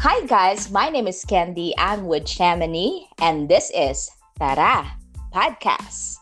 [0.00, 1.76] Hi guys, my name is Candy.
[1.76, 4.08] I'm with Chamonix, and this is
[4.40, 4.96] Tara
[5.28, 6.16] Podcast.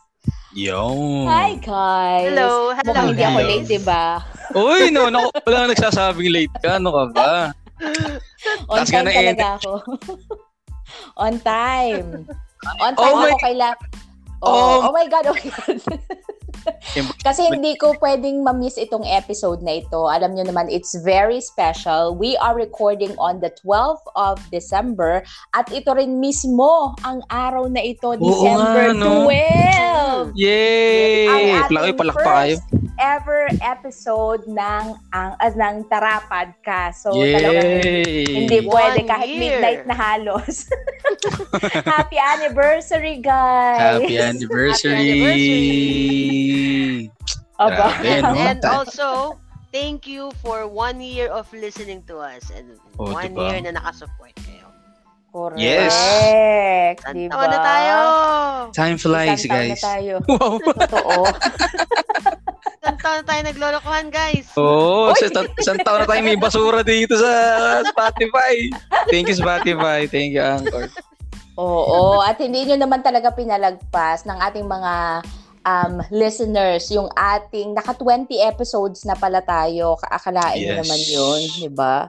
[0.51, 1.23] Yo.
[1.23, 2.27] Hi guys!
[2.27, 4.19] Hello, hello, Mukhang hindi ako late, di ba?
[4.51, 6.75] Uy, no, no, wala nang nagsasabing late ka.
[6.75, 7.31] Ano ka ba?
[8.75, 9.71] On time talaga ako.
[11.15, 12.27] On time.
[12.83, 13.71] On time Oh my- ako kay la...
[14.43, 14.51] Oh.
[14.83, 15.79] Oh, oh my God, oh my God.
[17.25, 20.07] Kasi hindi ko pwedeng ma-miss itong episode na ito.
[20.07, 22.15] Alam nyo naman, it's very special.
[22.15, 25.21] We are recording on the 12th of December
[25.55, 29.27] at ito rin mismo ang araw na ito, December nga, no?
[29.27, 30.35] 12.
[30.35, 31.27] Yay!
[31.27, 32.55] Ang ating Palaki, palakpa kayo.
[32.99, 34.83] Ever episode ng
[35.15, 37.07] ang uh, ng Tara Podcast.
[37.07, 38.27] So talagang Yay!
[38.27, 39.39] hindi pwede kahit year.
[39.39, 40.67] midnight na halos.
[41.89, 44.03] Happy anniversary, guys!
[44.03, 45.23] Happy anniversary!
[47.59, 47.75] Aba.
[47.75, 48.31] Grabe, no?
[48.39, 49.35] And also,
[49.71, 53.47] thank you for one year of listening to us and Oh, one diba?
[53.51, 54.67] year na nakasupport kayo.
[55.29, 55.61] Correct.
[55.61, 55.93] Yes.
[57.13, 57.31] Diba?
[57.31, 57.97] taon na tayo!
[58.71, 59.71] Time flies, Isang taon guys.
[59.71, 60.13] na tayo.
[60.29, 60.53] Wow.
[60.57, 61.15] Totoo.
[62.79, 64.45] Isang taon na tayo naglolokohan, guys!
[64.55, 65.45] Oo, oh, isang,
[65.79, 67.31] taon na tayo may basura dito sa
[67.85, 68.73] Spotify.
[69.07, 70.05] Thank you, Spotify.
[70.05, 70.89] Thank you, Anchor.
[71.55, 72.23] Oo.
[72.23, 74.93] At hindi nyo naman talaga pinalagpas ng ating mga
[75.61, 79.99] um, listeners, yung ating naka 20 episodes na pala tayo.
[79.99, 80.79] Kaakalain nyo Yes.
[80.81, 82.07] naman yun, di ba?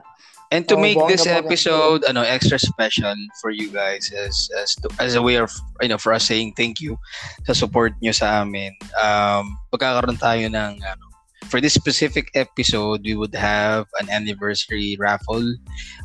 [0.51, 4.91] And to Oh, make this episode ano extra special for you guys as as to,
[4.99, 5.47] as a way of
[5.79, 6.99] you know for us saying thank you
[7.47, 8.75] sa support nyo sa amin.
[8.99, 11.05] Um pagkakaroon tayo ng ano
[11.47, 15.47] for this specific episode we would have an anniversary raffle.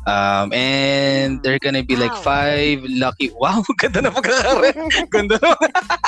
[0.07, 2.31] Um and there gonna be like Wow.
[2.31, 4.79] five lucky Wow, ganda na pagkakareact.
[5.13, 5.59] ganda na.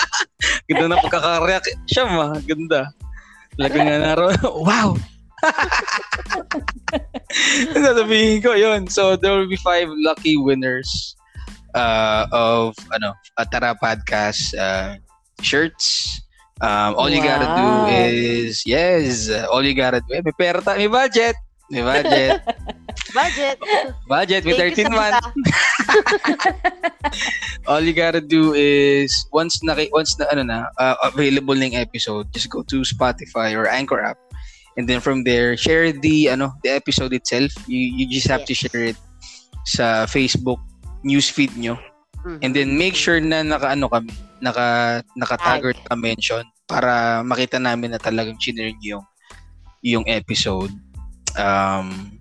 [0.71, 1.67] ganda na pagkakareact.
[1.91, 2.87] Siya ma, ganda.
[3.59, 4.31] Lagang nga naro.
[4.63, 4.95] Wow.
[7.75, 8.87] Sasabihin ko yun.
[8.89, 11.15] So there will be five lucky winners
[11.75, 14.97] uh, of ano, a Tara Podcast uh,
[15.41, 16.19] shirts.
[16.59, 17.87] Um, all you gotta do Wow.
[17.87, 20.11] is yes, all you gotta do.
[20.11, 21.35] Eh, may pera tayo, may budget.
[21.71, 22.41] May budget.
[23.13, 23.57] Budget!
[24.07, 25.25] budget with Thank you 13 sa months.
[27.69, 32.29] all you gotta do is once na once na ano na uh, available ng episode,
[32.33, 34.17] just go to Spotify or Anchor app.
[34.77, 37.51] And then from there, share the ano the episode itself.
[37.65, 38.61] You you just have to Yes.
[38.67, 38.99] share it
[39.65, 40.61] sa Facebook
[41.03, 41.79] newsfeed nyo.
[42.25, 42.37] Mhm.
[42.43, 44.11] And then make sure na naka ano kami,
[44.43, 49.05] naka naka-tag or naka-mention para makita namin na talagang chinere nyo yung
[49.81, 50.71] yung episode.
[51.39, 52.19] Um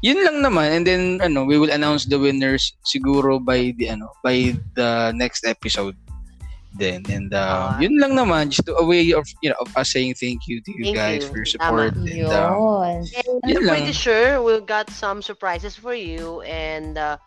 [0.00, 4.08] yun lang naman and then ano we will announce the winners siguro by the ano
[4.24, 5.92] by the next episode
[6.78, 10.14] then and uh, yun lang naman just a way of you know of us saying
[10.14, 11.30] thank you to you Thank guys you.
[11.30, 12.10] for your support Tama.
[12.10, 13.06] and um, Yun.
[13.26, 13.76] And Yun I'm lang.
[13.82, 17.18] pretty sure we've got some surprises for you and uh,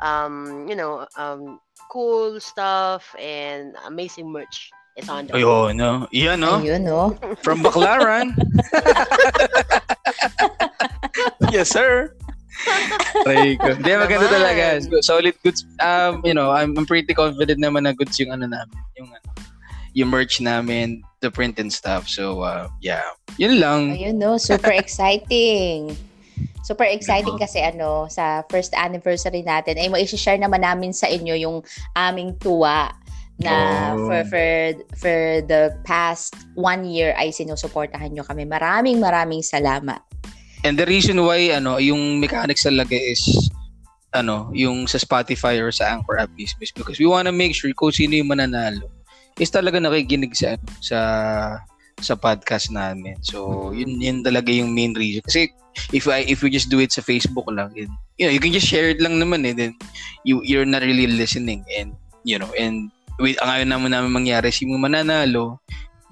[0.00, 1.58] um, you know, um,
[1.90, 7.16] cool stuff and amazing merch is on the ayun no yan no Ayun, no?
[7.42, 8.32] from Baclaran
[11.52, 12.12] yes sir
[13.26, 13.76] Try ko.
[13.76, 14.64] Hindi, maganda talaga.
[15.02, 15.66] Solid goods.
[15.78, 18.78] Um, you know, I'm, I'm pretty confident naman na goods yung ano namin.
[18.98, 19.28] Yung ano,
[19.92, 22.08] yung merch namin, the print and stuff.
[22.08, 23.04] So, uh, yeah.
[23.36, 23.80] Yun lang.
[23.92, 24.36] Ayun, no?
[24.40, 25.92] Super exciting.
[26.62, 31.56] Super exciting kasi ano, sa first anniversary natin, ay mai-share naman namin sa inyo yung
[31.98, 32.94] aming tuwa
[33.42, 33.54] na
[33.92, 34.06] Oh.
[34.06, 34.46] for, for,
[34.96, 35.18] for
[35.50, 38.46] the past one year ay sinusuportahan nyo kami.
[38.46, 39.98] Maraming maraming salamat.
[40.62, 43.50] And the reason why, ano, yung mechanics talaga is,
[44.14, 47.90] ano, yung sa Spotify or sa Anchor app is because we wanna make sure kung
[47.90, 48.86] sino yung mananalo
[49.40, 50.98] is talaga nakikinig sa, ano, sa,
[51.98, 53.18] sa podcast namin.
[53.26, 55.26] So, yun, yun talaga yung main reason.
[55.26, 55.50] Kasi,
[55.90, 58.52] if I, if we just do it sa Facebook lang, it, you know, you can
[58.54, 59.74] just share it lang naman eh, then
[60.22, 64.52] you, you're not really listening and, you know, and with, ang ayaw naman namin mangyari,
[64.52, 65.58] si mananalo,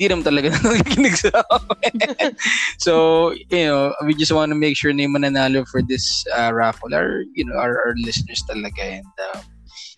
[0.01, 2.33] di naman talaga nakikinig sa amin.
[2.81, 6.49] so, you know, we just want to make sure na yung mananalo for this uh,
[6.57, 8.81] raffle are, you know, our, our listeners talaga.
[8.81, 9.45] And uh,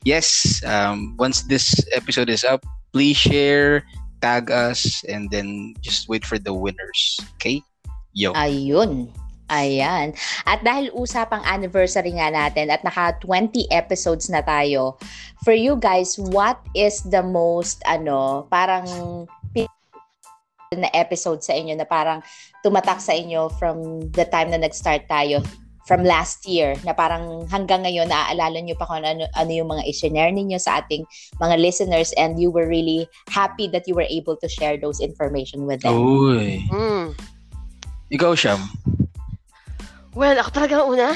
[0.02, 3.86] yes, um, once this episode is up, please share,
[4.18, 7.22] tag us, and then just wait for the winners.
[7.38, 7.62] Okay?
[8.10, 8.34] Yo.
[8.34, 9.14] Ayun.
[9.52, 10.16] Ayan.
[10.48, 14.98] At dahil usapang anniversary nga natin at naka 20 episodes na tayo,
[15.46, 18.88] for you guys, what is the most, ano, parang
[20.78, 22.24] na episode sa inyo na parang
[22.64, 25.42] tumatak sa inyo from the time na nag-start tayo
[25.82, 29.82] from last year na parang hanggang ngayon naaalala nyo pa kung ano, ano yung mga
[29.90, 31.02] i-share ninyo sa ating
[31.42, 35.66] mga listeners and you were really happy that you were able to share those information
[35.66, 35.94] with them.
[35.94, 36.62] Uy.
[36.70, 37.18] Mm.
[38.14, 38.60] Ikaw, Sham.
[40.12, 41.08] Well, ako talaga ang una.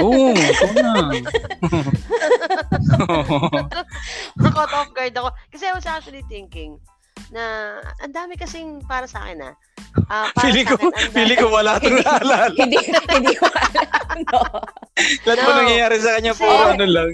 [0.00, 0.92] Oo, ikaw na.
[4.40, 5.28] Caught off guard ako.
[5.52, 6.80] Kasi I was actually thinking
[7.28, 7.42] na
[7.98, 9.54] ang dami kasing para sa akin ah.
[10.06, 12.52] Para feeling ko, akin, feeling ko wala itong naalala.
[12.54, 12.76] hindi,
[13.08, 13.88] hindi ko alam.
[14.22, 14.40] No.
[15.24, 15.56] Lahat No.
[15.58, 17.10] nangyayari sa kanya, Kasi- puro ano lang.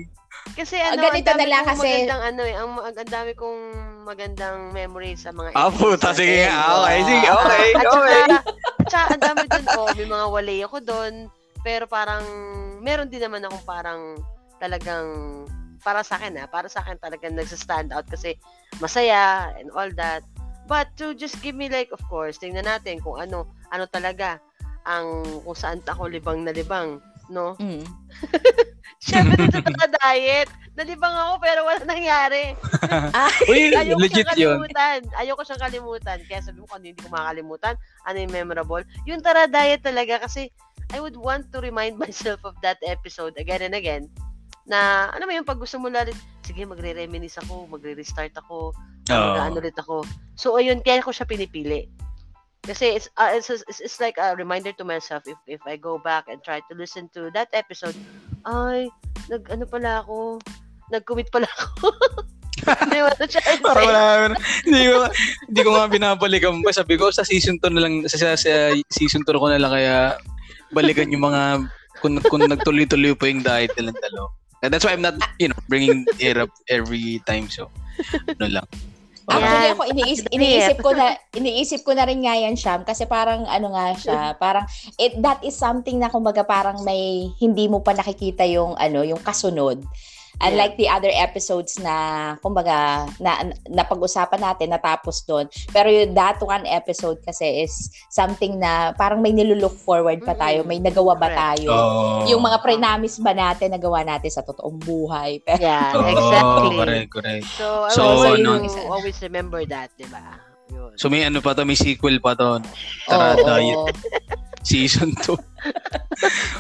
[0.53, 3.09] Kasi Ah, ano, ganito ang dami na lang kasi- magandang ano eh, ang, ang, ang
[3.11, 3.61] dami kong
[4.03, 6.83] magandang memories sa mga Ah, puta, sige nga.
[6.83, 8.21] Okay, sige, Ah, okay, at okay.
[8.21, 8.39] saka,
[8.77, 11.15] at saka ang dami dun, oh, may mga wali ako dun,
[11.63, 12.21] pero parang,
[12.79, 14.01] meron din naman akong parang
[14.59, 15.07] talagang,
[15.83, 18.39] para sa akin ah, para sa akin talagang nagsa-stand out kasi
[18.79, 20.23] masaya and all that.
[20.71, 24.39] But to just give me like, of course, tingnan natin kung ano, ano talaga
[24.87, 27.59] ang kung saan ako libang na libang, no?
[27.59, 27.83] Mm.
[29.03, 30.47] Siyempre dun sa taka-diet,
[30.79, 32.55] nalibang ako pero wala nangyari.
[33.51, 34.55] Uy, Ayoko legit siyang yun.
[34.63, 34.99] kalimutan.
[35.19, 36.19] Ayoko siyang kalimutan.
[36.31, 37.75] Kaya sabi mo kung ano hindi ko makakalimutan,
[38.07, 38.87] ano yung memorable.
[39.11, 40.55] Yung Tara Diet talaga kasi
[40.95, 44.07] I would want to remind myself of that episode again and again
[44.67, 46.17] na ano mo yung pag gusto mo lalit,
[46.47, 48.75] sige magre-reminisce ako, magre-restart ako,
[49.11, 49.33] Oo.
[49.39, 50.07] mag ulit ako.
[50.39, 51.91] So ayun, kaya ko siya pinipili.
[52.63, 55.99] Kasi it's, uh, it's, it's, it's like a reminder to myself if if I go
[55.99, 57.99] back and try to listen to that episode,
[58.47, 58.87] ay,
[59.27, 60.39] nag ano pala ako,
[60.95, 61.91] nag-commit pala ako.
[62.63, 64.03] Hindi mo na siya Para wala,
[64.63, 65.11] hindi ko,
[65.51, 66.71] hindi ko nga binabalikan pa.
[66.71, 69.75] Sabi ko, sa season 2 na lang, sa, sa, sa season 2 ko na lang
[69.75, 70.15] kaya
[70.71, 71.67] balikan yung mga,
[71.99, 74.31] kung, kung nagtuloy-tuloy pa yung diet nilang dalawa.
[74.63, 77.51] And that's why I'm not, you know, bringing it up every time.
[77.51, 77.69] So,
[78.39, 78.67] ano lang.
[79.31, 79.75] Actually Yan.
[79.79, 83.71] ako iniisip, iniisip ko na iniisip ko na rin nga yan Sham kasi parang ano
[83.71, 84.67] nga siya, parang
[84.99, 89.23] it that is something na kumbaga parang may hindi mo pa nakikita yung ano, yung
[89.23, 89.79] kasunod.
[90.39, 91.95] Unlike the other episodes na
[92.39, 95.45] kumbaga na napag-usapan natin natapos doon.
[95.69, 97.75] Pero yung that one episode kasi is
[98.09, 100.67] something na parang may nilulook forward pa tayo, Mm.
[100.67, 101.69] may nagawa ba tayo?
[101.69, 102.25] Oh.
[102.27, 105.39] Yung mga prenamis ba natin nagawa natin sa totoong buhay?
[105.41, 106.69] Pero Yeah, Oo, exactly.
[106.75, 107.47] correct, correct.
[107.53, 110.37] So, I So, will ano- always, always remember that, di ba?
[110.69, 110.97] Yun.
[110.97, 112.59] So, may ano pa to, may sequel pa to.
[113.07, 113.45] Tara, Oo.
[113.45, 113.95] diet.
[114.63, 115.35] Season 2.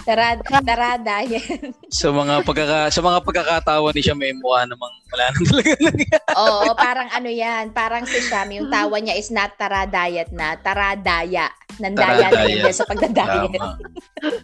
[0.02, 1.43] Tara, tara, diet.
[1.87, 6.34] sa mga pagkaka sa mga pagkakatawa ni siya may mukha namang wala nang talaga nangyari.
[6.34, 10.54] Oo, parang ano yan, parang si Sham, yung tawa niya is not tara diet na,
[10.56, 11.46] tara daya.
[11.81, 12.69] Nandaya na Taradaya.
[12.69, 13.56] sa pagdadayet.
[13.56, 13.76] Tama.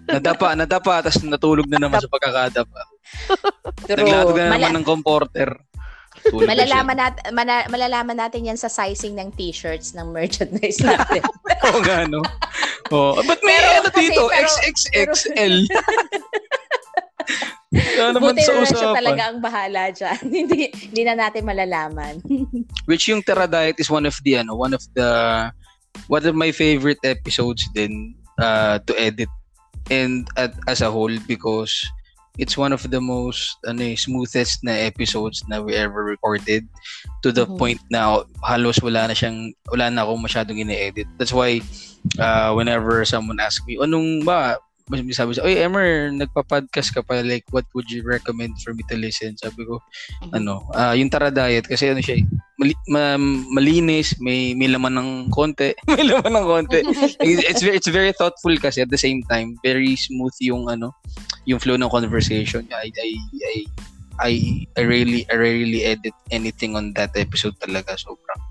[0.08, 2.80] Nadapa, nadapa, tapos natulog na naman sa pagkakadapa.
[3.84, 4.00] True.
[4.00, 5.50] Naglatag na Mala- naman ng comporter.
[6.28, 11.22] Malalaman, nat- mana- malalaman natin yan sa sizing ng t-shirts ng merchandise natin.
[11.64, 12.20] Oo nga, no?
[12.88, 15.54] Oh, but may Pero ano kasi- dito, pero- XXXL.
[17.68, 18.96] Kaya naman Buti sa na usapan.
[18.96, 20.18] talaga ang bahala dyan.
[20.40, 22.24] hindi, hindi na natin malalaman.
[22.86, 25.10] Which yung Terra Diet is one of the, ano, one of the,
[26.08, 29.28] one of my favorite episodes din uh, to edit
[29.90, 31.72] and at, as a whole because
[32.38, 36.64] it's one of the most ano, eh, smoothest na episodes na we ever recorded
[37.20, 37.58] to the Mhm.
[37.58, 41.10] point na halos wala na siyang wala na akong masyadong ine-edit.
[41.18, 41.60] That's why
[42.16, 44.56] uh, whenever someone asks me, anong ba
[45.12, 48.96] sabi sa, oy Emer, nagpa-podcast ka pa, like, what would you recommend for me to
[48.96, 49.36] listen?
[49.36, 49.80] Sabi ko,
[50.32, 52.24] ano, ah yung Tara Diet, kasi ano siya, eh,
[52.56, 53.20] mali, ma-
[53.52, 56.80] malinis, may, may laman ng konti, may laman ng konti.
[57.20, 60.96] it's very, it's very thoughtful kasi at the same time, very smooth yung, ano,
[61.44, 62.66] yung flow ng conversation.
[62.72, 63.08] I, I,
[63.44, 63.56] I,
[64.18, 64.32] I,
[64.76, 67.94] I really, I rarely edit anything on that episode talaga.
[67.94, 68.42] Sobrang,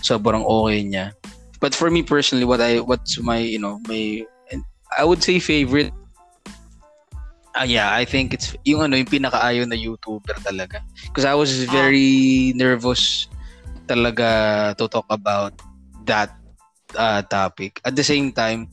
[0.00, 1.12] sobrang okay niya.
[1.60, 4.24] But for me personally, what I, what's my, you know, my,
[4.98, 5.92] I would say favorite
[7.52, 10.80] Ah, yeah, I think it's yung ano yung pinakaayaw na YouTuber talaga.
[11.04, 13.28] Because I was very nervous
[13.84, 15.52] talaga to talk about
[16.08, 16.32] that
[16.96, 17.76] uh, topic.
[17.84, 18.72] At the same time,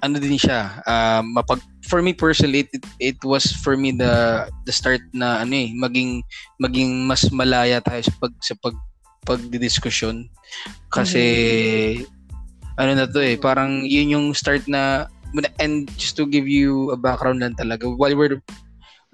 [0.00, 4.48] ano din siya, um, mapag for me personally, it, it, it was for me the
[4.64, 6.24] the start na ano eh, maging
[6.56, 8.76] maging mas malaya tayo sa pag sa pag
[9.24, 10.28] pagdidiskusyon
[10.92, 11.24] kasi
[12.76, 15.08] ano na to eh, parang yun yung start na
[15.58, 18.38] and just to give you a background lang talaga while we're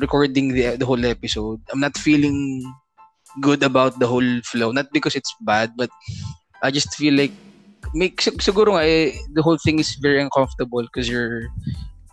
[0.00, 2.64] recording the the whole episode I'm not feeling
[3.38, 4.72] good about the whole flow.
[4.72, 5.90] Not because it's bad but
[6.62, 7.32] I just feel like
[8.18, 11.46] sig- siguro nga eh, the whole thing is very uncomfortable because you're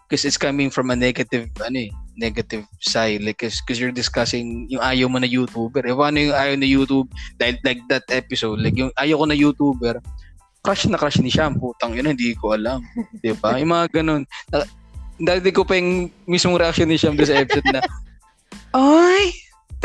[0.07, 3.23] because it's coming from a negative ano eh, negative side.
[3.23, 5.83] Like because you're discussing yung ayaw mo na YouTuber.
[5.83, 7.09] Eh paano yung ayaw na YouTube
[7.41, 8.61] like, like that episode?
[8.61, 9.95] Like yung ayaw ko na YouTuber
[10.63, 12.83] crush na crush ni Sham putang yun hindi ko alam
[13.23, 14.69] di ba yung mga ganun Na-
[15.17, 17.81] dati ko pa yung mismong reaction ni Sham sa episode na
[18.75, 19.33] ay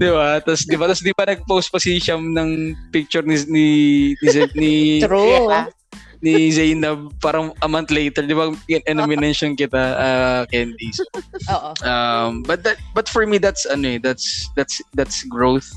[0.00, 0.42] di ba?
[0.42, 0.90] Tapos, di ba?
[0.90, 3.66] Tapos, di ba nag-post pa si Sham ng picture ni, ni,
[4.18, 5.22] ni, ni, True.
[5.22, 5.70] Yeah.
[5.70, 5.84] ni
[6.24, 8.48] ni Zainab parang a month later, di ba?
[8.88, 10.88] Ano mention kita, uh, Candy.
[10.96, 11.04] So,
[11.52, 11.76] Oo.
[11.84, 15.68] um, but that, but for me, that's ano eh, that's that's that's growth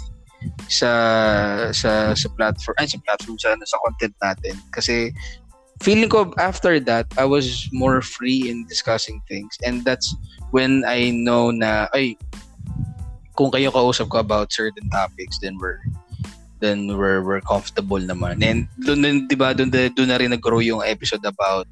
[0.68, 0.92] sa
[1.72, 5.12] sa sa platform ay sa platform sa sa content natin kasi
[5.82, 10.12] feeling ko after that I was more free in discussing things and that's
[10.50, 12.18] when I know na ay
[13.38, 15.80] kung kayo kausap ko about certain topics then we're
[16.60, 18.42] then we're we're comfortable naman.
[18.42, 21.70] And doon din 'di ba doon doon na rin nag-grow yung episode about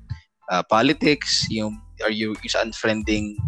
[0.49, 3.39] uh, politics, yung are you is unfriending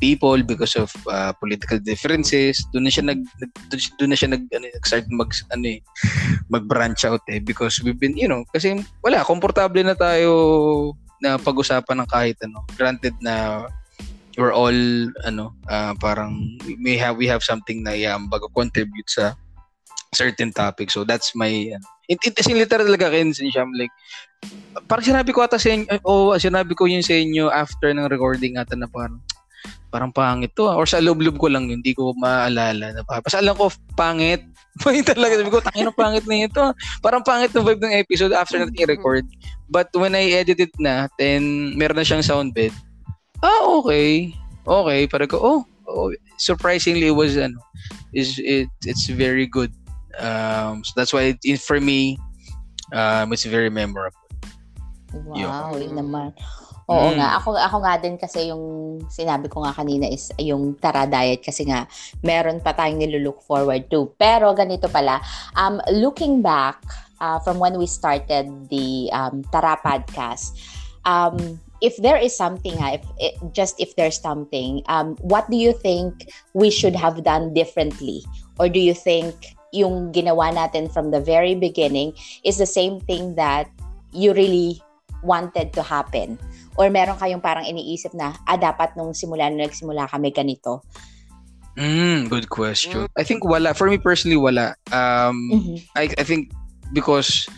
[0.00, 2.62] people because of uh, political differences.
[2.74, 3.20] Doon na siya nag
[3.98, 5.80] doon na siya nag ano, start mag ano eh,
[6.50, 12.04] mag-branch out eh because we've been, you know, kasi wala, komportable na tayo na pag-usapan
[12.04, 12.62] ng kahit ano.
[12.76, 13.66] Granted na
[14.34, 14.74] we're all
[15.22, 19.38] ano uh, parang we have we have something na um, bago contribute sa
[20.14, 20.90] certain topic.
[20.90, 23.92] So that's my uh, it, it is literal talaga kin siya like
[24.90, 28.10] parang sinabi ko ata sa inyo o oh, sinabi ko yun sa inyo after ng
[28.10, 29.22] recording ata na parang
[29.88, 30.74] parang pangit to ah.
[30.74, 33.22] or sa loob-loob ko lang yun, hindi ko maalala na pa.
[33.22, 34.42] Basta alam ko pangit.
[34.82, 36.64] Pangit talaga sabi ko, tangin ng pangit na ito.
[36.98, 39.22] Parang pangit ng vibe ng episode after natin i-record.
[39.70, 42.74] But when I edit it na, then meron na siyang sound bed.
[43.38, 44.34] Ah, okay.
[44.66, 46.10] Okay, parang ko, oh, oh
[46.42, 47.54] surprisingly it was ano,
[48.10, 49.70] is it it's very good
[50.18, 52.18] Um, so that's why it, for me,
[52.92, 54.18] um, it's very memorable.
[55.14, 56.34] Wow, yun naman.
[56.84, 57.16] Oo mm.
[57.16, 61.40] nga, ako ako nga din kasi yung sinabi ko nga kanina is yung Tara Diet
[61.40, 61.88] kasi nga
[62.20, 64.12] meron pa tayong nilulook forward to.
[64.20, 65.24] Pero ganito pala,
[65.56, 66.84] um, looking back
[67.24, 70.52] uh, from when we started the um, Tara podcast,
[71.08, 75.56] um, if there is something, ha, if it, just if there's something, um, what do
[75.56, 78.24] you think we should have done differently?
[78.58, 82.12] Or do you think yung ginawa natin from the very beginning
[82.44, 83.68] is the same thing that
[84.12, 84.84] you really
[85.24, 86.38] wanted to happen?
[86.74, 90.82] Or meron kayong parang iniisip na, ah, dapat nung simula na nagsimula kami ganito?
[91.74, 93.10] Mm, good question.
[93.18, 93.74] I think wala.
[93.74, 94.78] For me personally, wala.
[94.94, 95.76] Um, mm-hmm.
[95.98, 96.54] I, I think
[96.94, 97.50] because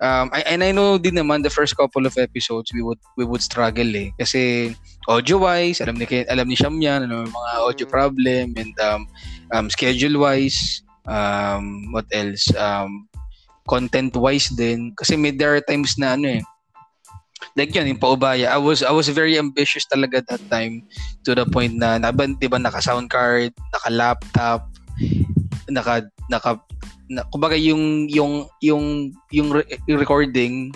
[0.00, 3.24] um, I, and I know din naman the first couple of episodes we would we
[3.24, 4.74] would struggle eh kasi
[5.06, 7.92] audio wise alam ni alam ni Sham yan ano mga audio mm.
[7.92, 9.06] problem and um,
[9.52, 13.06] um schedule wise um, what else um,
[13.68, 16.42] content wise din kasi may there are times na ano eh
[17.56, 20.84] like yun, yung paubaya I was I was very ambitious talaga that time
[21.24, 24.60] to the point na naban di ba naka sound card naka laptop
[25.70, 26.60] naka naka
[27.10, 30.70] na, kumbaga yung yung yung yung re- recording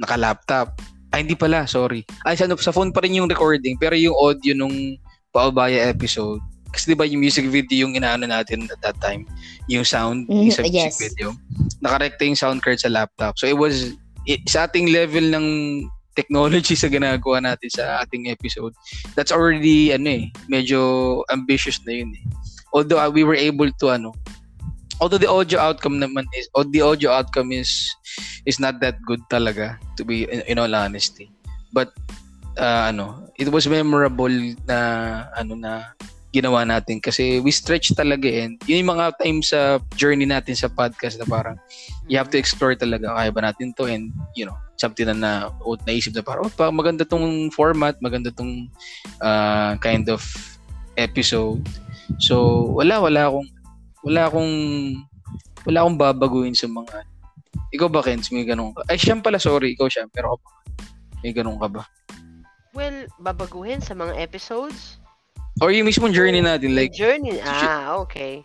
[0.00, 0.80] naka laptop
[1.12, 4.56] ay hindi pala sorry ay sa, sa phone pa rin yung recording pero yung audio
[4.56, 4.96] nung
[5.34, 6.40] paubaya episode
[6.74, 9.22] kasi di ba yung music video yung inaano natin at that time,
[9.70, 10.98] yung sound, mm, sa music yes.
[10.98, 11.30] video.
[11.78, 13.38] Nakarekta yung sound card sa laptop.
[13.38, 13.94] So it was,
[14.26, 15.46] it, sa ating level ng
[16.14, 18.74] technology sa ginagawa natin sa ating episode,
[19.14, 22.24] that's already, ano eh, medyo ambitious na yun eh.
[22.74, 24.14] Although uh, we were able to, ano,
[24.98, 27.70] although the audio outcome naman is, or the audio outcome is,
[28.46, 31.30] is not that good talaga, to be, in, in all honesty.
[31.74, 31.94] But,
[32.58, 34.34] uh, ano, it was memorable
[34.66, 35.94] na, ano na,
[36.34, 36.98] ginawa natin.
[36.98, 41.26] Kasi we stretch talaga and yun yung mga times sa journey natin sa podcast na
[41.30, 41.54] parang
[42.10, 43.86] you have to explore talaga kaya ba natin to?
[43.86, 45.32] And you know something na na
[45.86, 48.66] naisip na parang oh, maganda tong format maganda tong
[49.22, 50.26] uh, kind of
[50.98, 51.62] episode.
[52.18, 53.48] So wala wala akong
[54.02, 54.52] wala akong
[55.64, 57.06] wala akong babaguhin sa mga
[57.70, 58.82] ikaw ba Kens may ganun ka?
[58.90, 60.46] Ay siyam pala sorry ikaw siya pero ako
[61.22, 61.82] may ganun ka ba?
[62.74, 64.98] Well babaguhin sa mga episodes
[65.62, 66.90] Or yung mismong journey natin, like...
[66.90, 67.38] Journey?
[67.42, 68.42] Ah, okay.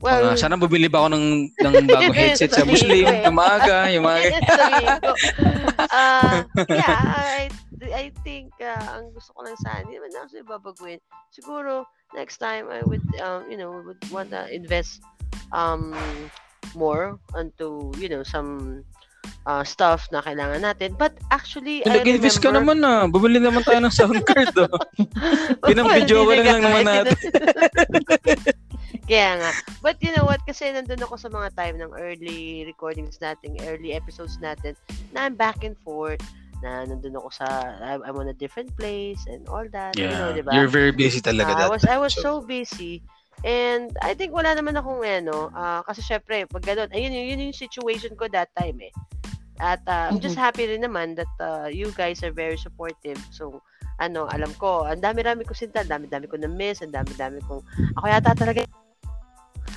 [0.00, 1.26] Well, uh, sana bumili pa ako ng,
[1.60, 4.32] ng bagong headset sa Muslim, yung maaga, yung maaga.
[5.92, 6.40] uh,
[6.72, 7.52] yeah, I,
[7.92, 11.00] I think uh, ang gusto ko lang sana, hindi naman ako babaguhin.
[11.36, 11.84] Siguro,
[12.16, 15.04] next time, I would, um, you know, would want to invest
[15.52, 15.92] um,
[16.72, 18.80] more onto, you know, some
[19.46, 20.96] uh, stuff na kailangan natin.
[20.96, 23.04] But actually, Nag-invest ka naman na.
[23.04, 23.08] Ah.
[23.08, 24.52] Bumili naman tayo ng sound card.
[24.58, 24.68] Oh.
[25.68, 27.16] Pinang-video ko lang, lang naman natin.
[29.10, 29.50] Kaya nga.
[29.82, 30.38] But you know what?
[30.46, 34.78] Kasi nandun ako sa mga time ng early recordings natin, early episodes natin,
[35.10, 36.22] na I'm back and forth
[36.60, 37.46] na nandun ako sa
[37.80, 39.96] I'm on a different place and all that.
[39.96, 40.12] Yeah.
[40.12, 40.52] You know, diba?
[40.54, 43.02] You're very busy talaga uh, that I was I was so, so busy.
[43.40, 47.46] And I think wala naman akong ano, uh, kasi syempre, pag ganun, ayun, yun, yun
[47.48, 48.92] yung situation ko that time eh.
[49.60, 53.20] At uh, I'm just happy rin naman that uh, you guys are very supportive.
[53.32, 53.60] So,
[54.00, 57.60] ano, alam ko, ang dami-dami ko sinta, ang dami-dami ko na-miss, ang dami-dami kong,
[58.00, 58.64] ako yata talaga,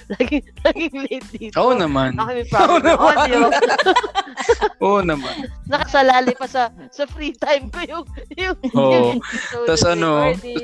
[0.18, 1.56] laging, laging late dito.
[1.60, 2.16] Oo naman.
[2.20, 3.40] Ako may problem ng audio.
[4.86, 5.36] Oo naman.
[5.68, 8.06] Nakasalali pa sa sa free time ko yung
[8.36, 8.92] yung, Oo.
[8.92, 10.10] yung episode Tapos ano,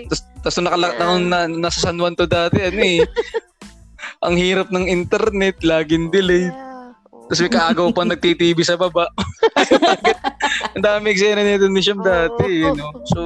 [0.09, 3.03] tapos tapos nakala na, na, nasa San Juan to dati, ano eh.
[4.23, 6.51] Ang hirap ng internet, laging delayed.
[6.51, 6.95] Yeah.
[7.11, 7.27] Oo.
[7.27, 9.07] Tapos may kaagaw pa nagtitv sa baba.
[10.75, 12.91] Ang dami eksena nito ni Siyam dati, you know.
[13.05, 13.21] So,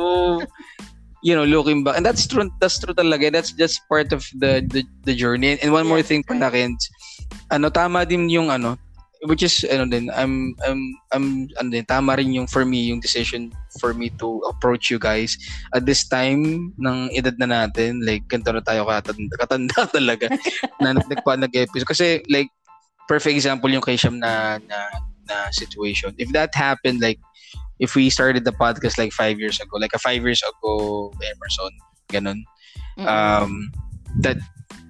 [1.24, 3.32] you know, looking back, and that's true, that's true talaga.
[3.32, 5.58] That's just part of the the, the journey.
[5.64, 6.84] And one more thing pala, Kens,
[7.50, 8.78] ano, tama din yung ano,
[9.26, 10.82] which is, ano din, I'm, I'm,
[11.16, 15.00] I'm, ano din, tama rin yung, for me, yung decision for me to approach you
[15.00, 15.38] guys
[15.74, 20.28] at this time ng edad na natin, like, ganito na tayo katanda, katanda talaga,
[20.84, 21.88] na nagpa nag-episode.
[21.88, 22.52] Kasi, like,
[23.08, 24.78] perfect example yung kay Siyam na, na,
[25.28, 26.12] na situation.
[26.20, 27.20] If that happened, like,
[27.80, 31.74] if we started the podcast like five years ago, like a five years ago Emerson,
[32.10, 32.40] ganun,
[32.98, 33.08] Mm-mm.
[33.08, 33.70] um,
[34.22, 34.38] that,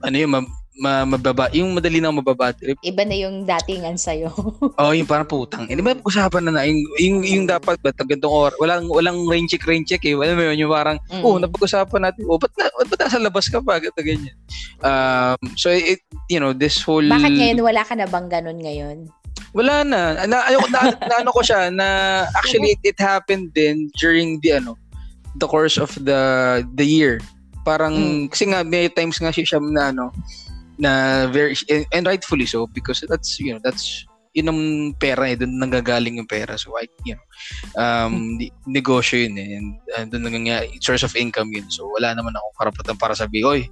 [0.03, 0.41] ano yung, ma,
[0.73, 4.33] ma, mababa, yung madali na mababa trip, Iba na yung datingan sa'yo.
[4.81, 8.33] oh, yung parang putang, hindi ba usapan na na, yung, yung, yung dapat, ba't gantong
[8.33, 11.23] or, walang, walang rain check, rain check eh, wala mo yun, yung parang, Mm.
[11.23, 14.35] oh, napag-usapan natin, oh, ba't, na, ba't, ba't nasa labas ka pa, ganito, ganyan.
[14.83, 19.07] Um, so, it, you know, this whole, Bakit ngayon wala ka na bang ganun ngayon?
[19.53, 20.25] Wala na.
[20.25, 21.87] Na, ayoko, na, na ano ko siya na
[22.33, 24.73] actually it, it happened then during the ano
[25.37, 27.21] the course of the the year.
[27.63, 28.33] Parang Mm.
[28.33, 30.09] kasi nga may times nga siya na ano
[30.81, 30.91] na
[31.29, 34.61] very and, and rightfully so because that's you know that's yun ang
[34.97, 37.25] pera eh doon nanggagaling yung pera so I you know
[37.77, 42.17] um di- negosyo yun eh and uh, doon nangyayari source of income yun so wala
[42.17, 43.69] naman akong karapatan para sabi oy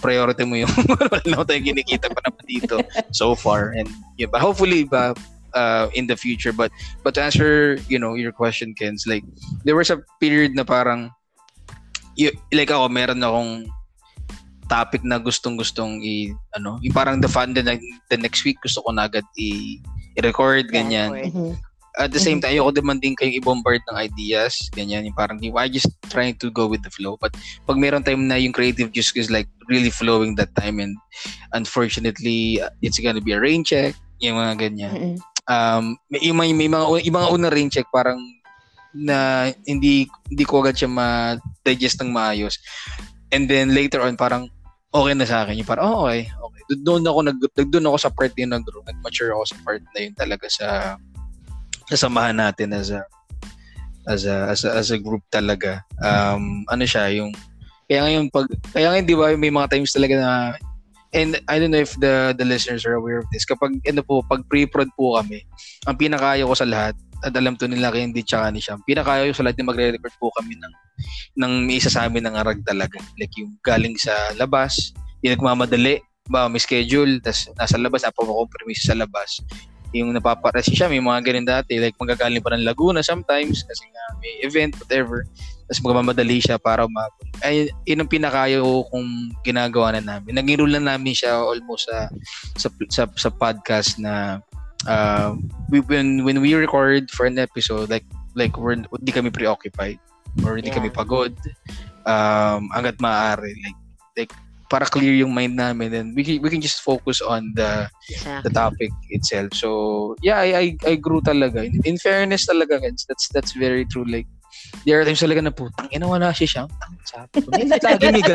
[0.00, 0.72] priority mo yung
[1.12, 2.80] wala tayong kinikita pa naman dito
[3.12, 3.74] so far.
[3.76, 5.12] And yeah but hopefully ba
[5.52, 6.52] uh, in the future.
[6.52, 6.72] But
[7.04, 9.24] but to answer you know your question Ken's like
[9.66, 11.12] there was a period na parang
[12.16, 13.68] y- like ako meron akong
[14.70, 17.60] topic na gustong gustong i ano yung parang the fun the,
[18.08, 19.76] the next week gusto ko na agad i
[20.16, 20.68] i-record.
[20.68, 21.12] ganyan.
[21.12, 21.56] Record.
[22.00, 25.04] At the same time ayoko naman din kayong i-bombard ng ideas ganyan.
[25.04, 27.20] Yung parang I just trying to go with the flow?
[27.20, 27.36] But
[27.68, 30.96] pag meron time na yung creative juice is like really flowing that time and
[31.52, 33.92] unfortunately uh, it's gonna be a rain check
[34.24, 34.92] yung mga ganyan.
[34.96, 35.16] Mm-mm.
[35.50, 38.16] um may, may, may mga yung mga una rain check parang
[38.96, 42.56] na hindi hindi ko agad siya ma-digest ng maayos.
[43.32, 44.48] And then later on parang
[44.92, 45.60] okay na sa akin.
[45.60, 46.60] Yung parang oh, okay okay.
[46.72, 50.00] Do- doon ako nag doon ako sa part yun nag nag-mature ako sa part na
[50.08, 50.96] yun talaga sa
[51.92, 53.04] sa samahan natin as a
[54.08, 55.84] as a as a, as a group talaga.
[56.00, 57.36] Um ano siya yung
[57.86, 60.32] kaya ngayon pag kaya ngayon di ba may mga times talaga na
[61.12, 64.24] and I don't know if the the listeners are aware of this kapag ano po
[64.24, 65.44] pag pre-prod po kami
[65.84, 69.30] ang pinakayo ko sa lahat at alam to nila kay hindi tsaka ni Sham pinakayo
[69.30, 70.74] ko sa lahat na magre-record po kami ng
[71.36, 73.00] ng may isa sa amin ng arag talaga.
[73.16, 78.94] Like yung galing sa labas yung nagmamadali ba may schedule tas nasa labas napapakompromise sa
[78.94, 79.42] labas
[79.92, 81.76] yung napaparesi siya may mga ganun dati.
[81.76, 85.28] Like magagaling pa ng Laguna sometimes kasi nga may event whatever.
[85.68, 87.28] Tapos magmamadali siya para umabot.
[87.44, 90.36] Ay yun ang pinakayo kung ginagawa na namin.
[90.36, 92.08] Naging rule na namin siya almost sa
[92.56, 94.40] sa sa, sa podcast na
[94.88, 95.36] uh,
[95.68, 100.00] we, when when we record for an episode like like we're hindi kami preoccupied
[100.44, 100.80] or hindi Yeah.
[100.80, 101.36] kami pagod.
[102.08, 103.78] Um hangga't maaari like
[104.16, 104.32] like
[104.72, 108.16] para clear yung mind namin and we can, we can just focus on the the
[108.16, 108.56] Exactly.
[108.56, 109.52] topic itself.
[109.52, 109.68] So,
[110.24, 111.60] yeah, I I, I grew talaga.
[111.60, 114.08] In, in fairness talaga, guys, that's that's very true.
[114.08, 114.24] Like,
[114.88, 116.72] there are times talaga na putang ina wala si Siyang.
[116.80, 117.52] Tang sabi ko.
[117.52, 117.68] May
[118.00, 118.32] ganito.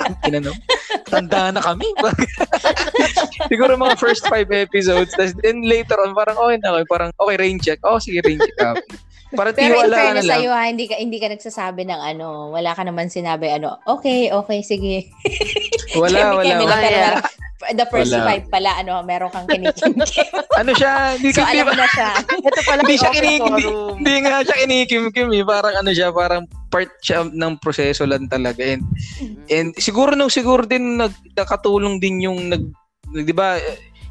[0.00, 0.56] Tang ina no.
[1.04, 1.84] Tanda na kami.
[3.52, 5.12] Siguro mga first five episodes.
[5.20, 6.88] Then later on, parang okay na okay.
[6.88, 7.78] Parang okay, rain check.
[7.84, 8.56] Oh, sige, rain check.
[8.64, 8.80] Ah.
[9.34, 10.32] Parang Pero in tiwala na fairness lang.
[10.38, 14.30] sa'yo ha, hindi ka, hindi ka nagsasabi ng ano, wala ka naman sinabi ano, okay,
[14.30, 15.10] okay, sige.
[15.94, 16.54] Wala, wala.
[16.64, 16.74] Wala.
[16.74, 17.22] Wala.
[17.72, 18.28] the first Wala.
[18.28, 20.28] five pala, ano, meron kang kinikim-kim.
[20.60, 21.16] Ano siya?
[21.16, 22.10] Hindi so, alam na siya.
[22.20, 23.96] Ito pala Hindi siya kinikim-.
[23.98, 25.42] Hindi nga siya kinikim-kim eh.
[25.42, 28.60] Parang ano siya, parang part siya ng proseso lang talaga.
[28.60, 28.82] And,
[29.48, 32.62] and siguro nung siguro din nag, nakatulong din yung nag,
[33.10, 33.56] nag- di ba,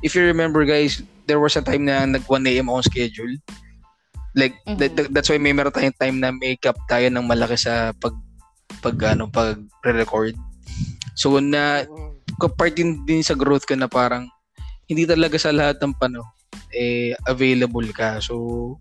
[0.01, 2.67] if you remember guys, there was a time na nag 1 a.m.
[2.67, 3.31] on schedule.
[4.33, 4.77] Like, Mhm.
[4.81, 7.93] that- that- that's why may meron tayong time na make up tayo ng malaki sa
[7.97, 8.13] pag,
[8.81, 10.33] pag ano, pag re-record.
[11.13, 11.85] So, na,
[12.57, 14.27] part din, din sa growth ko na parang
[14.89, 16.25] hindi talaga sa lahat ng pano
[16.73, 18.17] eh available ka.
[18.19, 18.75] So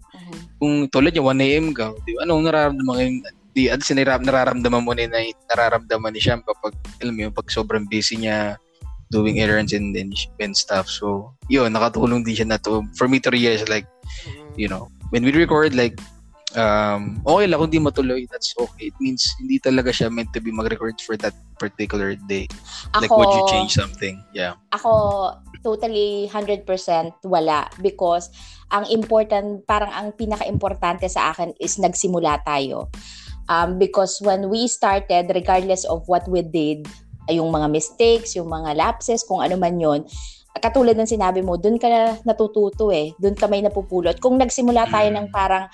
[0.57, 3.15] kung tulad yung 1 AM ka, di, anong nararamdaman ngayon?
[3.53, 5.21] Di, at sinirap, nararamdaman mo ni na
[5.53, 6.73] nararamdaman ni Sham kapag
[7.05, 8.57] alam mo pag sobrang busy niya
[9.13, 10.89] doing errands and, and, and stuff.
[10.89, 13.85] So, yun, nakatulong din siya na to, for me to realize like,
[14.25, 14.57] Mm.
[14.57, 16.01] you know, when we record, like,
[16.57, 18.89] um, okay lang kung di matuloy, that's okay.
[18.89, 22.49] It means hindi talaga siya meant to be mag-record for that particular day.
[22.97, 24.25] like, Ako- would you change something?
[24.33, 24.57] Yeah.
[24.73, 26.67] Ako, totally 100%
[27.29, 28.33] wala because
[28.73, 32.89] ang important, parang ang pinaka-importante sa akin is nagsimula tayo.
[33.53, 36.89] Um, because when we started, regardless of what we did,
[37.29, 40.09] yung mga mistakes, yung mga lapses, kung ano man yon
[40.61, 43.17] katulad ng sinabi mo, dun ka natututo eh.
[43.17, 44.21] Dun ka may napupulot.
[44.21, 45.71] Kung nagsimula tayo ng parang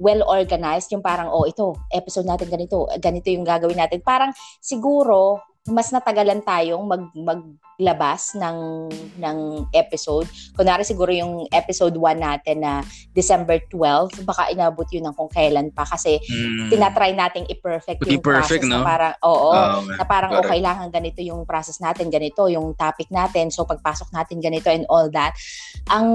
[0.00, 4.00] well-organized, yung parang, oh, ito, episode natin ganito, ganito yung gagawin natin.
[4.00, 9.38] Parang siguro, mas natagalan tayong mag maglabas ng ng
[9.70, 10.26] episode.
[10.58, 12.82] Kunwari siguro yung episode 1 natin na
[13.14, 16.70] December 12, baka inabot yun ng kung kailan pa kasi Mm.
[16.70, 18.82] tinatry nating i-perfect yung perfect, process no?
[18.82, 23.06] na parang, oo, Oo, na parang, oh, kailangan ganito yung process natin, ganito yung topic
[23.10, 25.30] natin, so pagpasok natin ganito and all that.
[25.90, 26.06] Ang,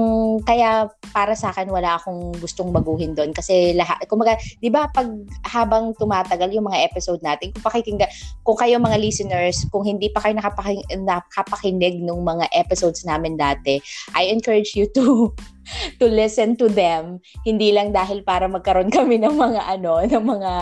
[0.44, 5.08] kaya para sa akin, wala akong gustong baguhin doon kasi lahat, kumaga, di ba, pag
[5.48, 8.08] habang tumatagal yung mga episode natin, kung pakikinggan,
[8.44, 8.98] kung kayo mga
[9.38, 13.78] listeners, kung hindi pa kayo nakapaking, nakapakinig ng mga episodes namin dati,
[14.14, 15.32] I encourage you to
[16.00, 20.52] to listen to them hindi lang dahil para magkaroon kami ng mga ano ng mga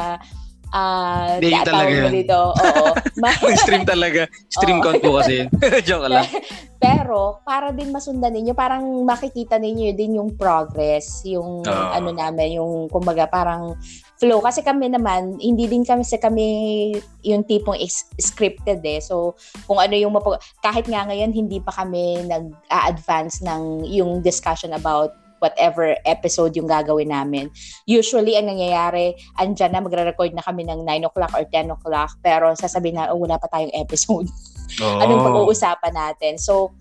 [0.75, 2.11] ah tawag talaga yun.
[2.11, 2.91] dito oo
[3.63, 4.27] stream talaga.
[4.51, 5.47] Stream count po kasi.
[5.87, 6.27] Joke lang.
[6.83, 11.87] pero para din masundan ninyo parang makikita ninyo din yung progress yung Oo.
[11.95, 13.79] ano namin yung kumbaga parang
[14.17, 16.47] flow kasi kami naman hindi din kami sa kami
[17.21, 17.77] yung tipong
[18.17, 19.37] scripted eh so
[19.69, 25.13] kung ano yung mapag- kahit nga ngayon hindi pa kami nag-advance ng yung discussion about
[25.41, 27.53] whatever episode yung gagawin namin.
[27.85, 32.53] Usually, ang nangyayari, andyan na, magre-record na kami ng 9 o'clock or 10 o'clock, pero
[32.57, 34.29] sasabihin na, oh, wala pa tayong episode.
[34.83, 34.99] Oo.
[35.01, 36.41] Anong pag-uusapan natin?
[36.41, 36.73] So,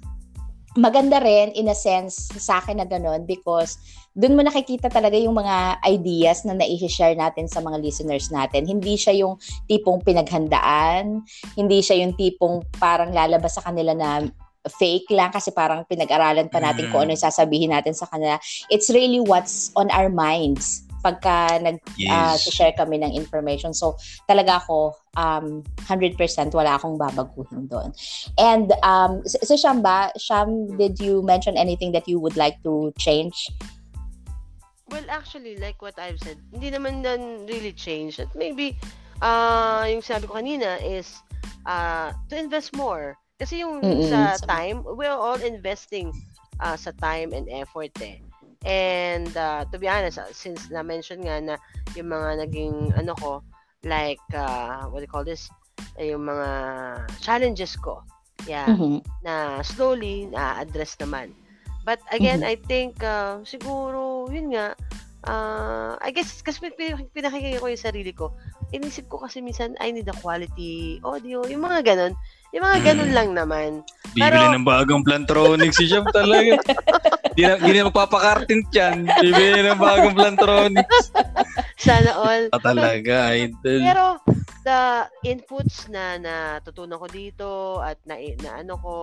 [0.75, 3.79] maganda rin in a sense sa akin na ganun because
[4.15, 8.63] dun mo nakikita talaga yung mga ideas na nai-share natin sa mga listeners natin.
[8.63, 9.35] Hindi siya yung
[9.67, 11.19] tipong pinaghandaan,
[11.59, 14.23] hindi siya yung tipong parang lalabas sa kanila na
[14.65, 16.91] fake lang kasi parang pinag-aralan pa natin Mm.
[16.95, 18.39] kung ano yung sasabihin natin sa kanila.
[18.71, 22.49] It's really what's on our minds pagka nag Yes.
[22.49, 23.77] share kami ng information.
[23.77, 23.93] So,
[24.25, 27.93] talaga ako, um, 100% wala akong babaguhin doon.
[28.41, 32.57] And um, si si Sham ba, Sham, did you mention anything that you would like
[32.65, 33.53] to change?
[34.95, 38.15] Well, actually, like what I've said, hindi naman nan really change.
[38.23, 38.79] At maybe,
[39.19, 41.19] uh, yung sabi ko kanina is
[41.67, 43.19] uh, to invest more.
[43.35, 44.07] Kasi yung Mm-mm.
[44.07, 46.15] sa time, we're all investing
[46.63, 48.23] uh, sa time and effort eh.
[48.63, 51.55] And uh, to be honest, uh, since na-mention nga na
[51.99, 53.43] yung mga naging, ano ko,
[53.83, 55.51] like, uh, what do you call this?
[55.99, 56.47] Yung mga
[57.19, 57.99] challenges ko.
[58.47, 59.03] Yeah Mhm.
[59.25, 61.35] na slowly na-address naman.
[61.85, 62.49] But again, Mhm.
[62.49, 64.73] I think uh, siguro, yun nga,
[65.23, 68.33] uh, I guess, kasi pin- pin- pinakikinggan ko yung sarili ko,
[68.71, 72.13] inisip ko kasi minsan, I need a quality audio, yung mga ganon.
[72.51, 73.15] Yung mga ganon Mm.
[73.15, 73.69] lang naman.
[74.11, 76.57] Bibili Pero- ng bagong Plantronics si Sham talaga.
[77.35, 79.05] Di na, di na magpapakartin yan.
[79.05, 81.11] Bibili ng bagong Plantronics.
[81.75, 82.47] Sana all.
[82.49, 83.81] Ah, talaga, idol.
[83.83, 84.05] Pero,
[84.63, 84.81] the
[85.23, 88.93] inputs na natutunan ko dito at na, na ano ko,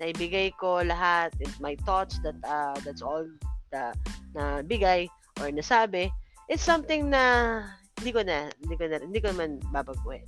[0.00, 3.22] naibigay ko lahat, and my thoughts that uh, that's all
[3.70, 3.92] the
[4.34, 5.06] na bigay
[5.38, 6.08] or nasabi,
[6.48, 7.62] it's something na
[8.00, 10.24] hindi ko na, hindi ko na, hindi ko man babaguhin.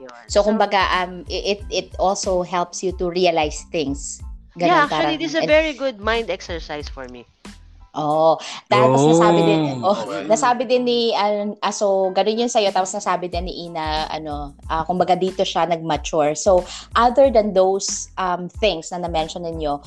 [0.00, 0.26] Yun.
[0.26, 4.18] So, kumbaga, um, it, it also helps you to realize things.
[4.58, 7.26] Ganon, yeah, actually, this is a very good mind exercise for me.
[7.94, 12.74] Oh, tapos Oh, nasabi din, oh, nasabi din ni, an ah, so, ganun yun sa'yo,
[12.74, 16.34] tapos nasabi din ni Ina, ano, ah, kumbaga dito siya nag-mature.
[16.34, 16.66] So,
[16.98, 19.78] other than those um, things na na-mention ninyo,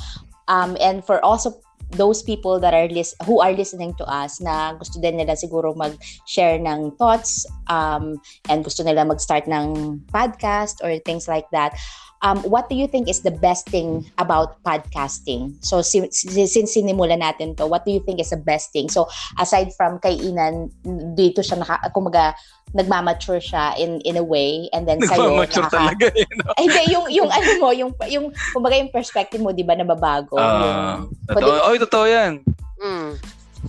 [0.48, 1.60] um, and for also
[1.96, 5.72] those people that are lis- who are listening to us na gusto din nila siguro
[5.72, 8.20] mag-share ng thoughts um,
[8.52, 11.76] and gusto nila mag-start ng podcast or things like that,
[12.22, 15.54] um, what do you think is the best thing about podcasting?
[15.62, 18.90] So, si- si- since sinimulan natin to, what do you think is the best thing?
[18.90, 20.72] So, aside from kay Inan,
[21.14, 22.34] dito siya, naka, kumaga,
[22.76, 26.06] nagmamature siya in in a way and then sa'yo Nagmamature nakaka- talaga.
[26.12, 26.52] eh, no?
[26.60, 30.36] Ay, hindi, yung, yung ano mo, yung, yung, kumbaga yung perspective mo, di ba, nababago.
[30.36, 31.56] Ah, yung, totoo.
[31.72, 32.34] Oy, totoo yan.
[32.78, 33.18] Mm.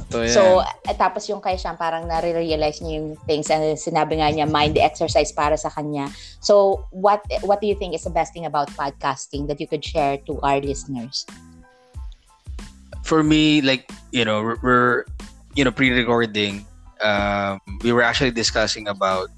[0.09, 0.33] Totoo yan.
[0.33, 0.43] So,
[0.97, 4.81] tapos yung kay Sean, parang nare-realize niya yung things and sinabi nga niya, mind the
[4.81, 6.09] exercise para sa kanya.
[6.41, 9.85] So, what what do you think is the best thing about podcasting that you could
[9.85, 11.29] share to our listeners?
[13.09, 15.05] for me, like, you know, we're, we're
[15.57, 16.69] you know, pre-recording,
[17.01, 19.33] um, we were actually discussing about,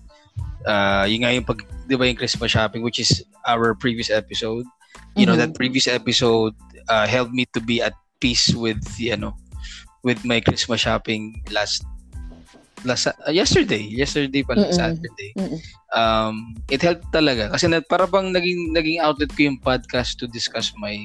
[0.66, 4.66] uh, yung nga yung pag, di ba yung Christmas shopping, which is our previous episode.
[5.14, 5.54] You know, Mhm.
[5.54, 6.59] that previous episode
[6.90, 9.38] uh, helped me to be at peace with, you know,
[10.02, 11.84] with my Christmas shopping last
[12.84, 14.76] last uh, yesterday, yesterday pala Mm-mm.
[14.76, 15.30] Saturday.
[15.36, 15.60] Mm-mm.
[15.92, 20.30] Um it helped talaga kasi na, para bang naging naging outlet ko yung podcast to
[20.30, 20.96] discuss my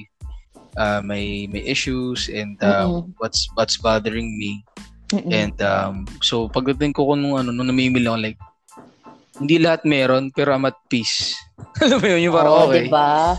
[0.79, 4.63] uh, my my issues and uh, what's what's bothering me.
[5.12, 5.31] Mm-mm.
[5.31, 8.39] And um so pagdating ko kung nung ano nung namimili ako like
[9.36, 11.36] hindi lahat meron pero I'm at peace.
[11.84, 12.88] Alam mo yun, yung parang Oo, okay.
[12.88, 13.36] diba?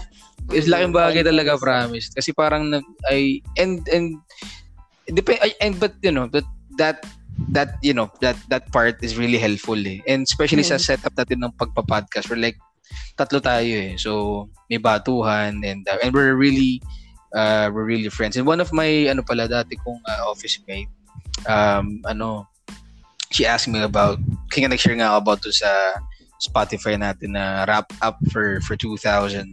[0.55, 4.21] Is laking bagay talaga promise kasi parang nag I and and
[5.11, 6.45] depend and but you know that
[6.79, 7.07] that
[7.53, 10.01] that you know that that part is really helpful eh.
[10.09, 10.85] And especially sa Mm.
[10.85, 12.57] setup natin ng pagpa-podcast we're like
[13.19, 13.95] tatlo tayo eh.
[14.01, 16.81] So may batuhan and uh, and we're really
[17.37, 18.37] uh, we're really friends.
[18.41, 20.89] And one of my ano pala dati kong uh, office mate
[21.45, 22.49] um ano
[23.29, 24.17] she asked me about
[24.49, 26.01] kaya nag-share nga ako about to sa
[26.41, 29.53] Spotify natin na wrap up for for 2020.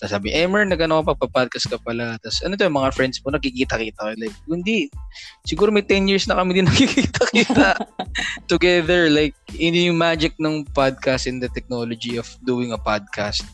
[0.00, 2.16] Sasabi, Emer, nag-ano ka pa, podcast ka pala.
[2.24, 4.16] Tapos, ano to, yung mga friends mo, nakikita-kita kayo.
[4.16, 4.88] Like, hindi.
[5.44, 7.76] Siguro may 10 years na kami din nakikita-kita
[8.52, 9.12] together.
[9.12, 13.44] Like, yun yung magic ng podcast and the technology of doing a podcast.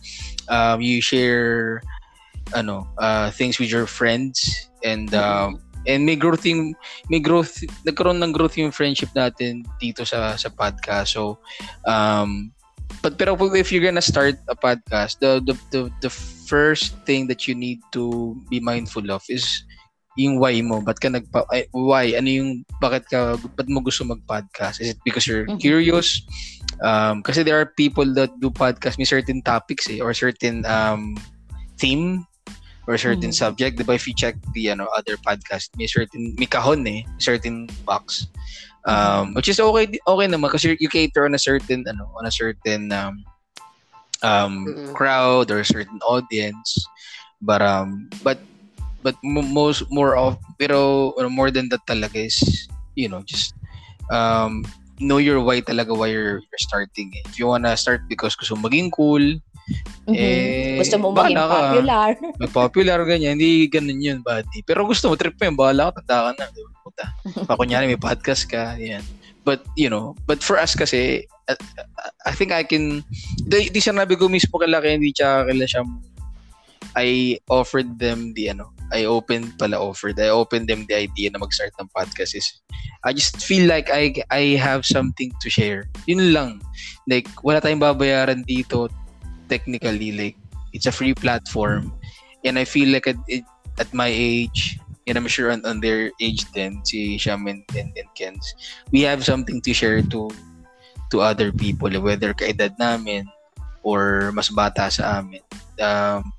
[0.46, 1.82] Um, you share,
[2.54, 6.74] ano, uh, things with your friends and um, and may growth yung
[7.10, 11.38] may growth nagkaroon ng growth yung friendship natin dito sa sa podcast so
[11.86, 12.50] um
[13.02, 16.12] but pero if you're gonna start a podcast the the the, the
[16.46, 19.44] first thing that you need to be mindful of is
[20.16, 24.00] yung why mo ba't ka nagpa ay, why ano yung bakit ka ba't mo gusto
[24.06, 25.60] mag-podcast is it because you're Mhm.
[25.60, 26.24] curious
[26.80, 31.12] um kasi there are people that do podcast may certain topics eh or certain um
[31.76, 32.24] theme
[32.86, 33.42] or certain Mhm.
[33.42, 33.74] subject.
[33.76, 38.30] Diba if you check the ano, other podcast, may certain, may kahon eh, certain box.
[38.86, 42.30] Um, which is okay, okay naman kasi you cater on a certain, ano, on a
[42.30, 43.18] certain um,
[44.22, 46.86] um, crowd or certain audience.
[47.42, 48.38] But, um, but,
[49.02, 52.38] but mo- most, more of, pero ano, more than that talaga is,
[52.94, 53.54] you know, just,
[54.10, 54.62] um,
[55.02, 57.26] know your why talaga why you're, you're starting eh.
[57.28, 59.20] If you wanna start because gusto maging cool,
[60.06, 60.14] Mhm.
[60.14, 61.50] eh, Gusto mo maging ka.
[61.50, 62.10] popular.
[62.38, 64.62] may popular ganyan, hindi ganun yun, buddy.
[64.62, 66.46] Pero gusto mo, trip mo yun, bahala ka, tanda ka na.
[66.54, 67.06] di ba?
[67.22, 67.44] Puta.
[67.44, 69.04] Pa, kunyari, may podcast ka, yan.
[69.46, 71.54] But, you know, but for us kasi, uh,
[72.26, 73.04] I think I can,
[73.46, 75.86] di, di sinabi ko mismo kala Candy tsaka kala siya,
[76.96, 81.38] I offered them the, ano, I opened pala offered, I opened them the idea na
[81.38, 82.58] mag-start ng podcast is,
[83.04, 85.86] I just feel like I, I have something to share.
[86.10, 86.58] Yun lang.
[87.06, 88.90] Like, wala tayong babayaran dito
[89.46, 90.36] technically, like,
[90.72, 91.94] it's a free platform
[92.42, 93.18] and I feel like at,
[93.78, 97.94] at my age, and I'm sure on, on their age then, si Sham and, and,
[97.96, 98.42] and
[98.90, 100.30] we have something to share to
[101.14, 103.30] to other people, whether kaedad namin
[103.86, 105.42] or mas bata sa amin.
[105.78, 106.34] Um,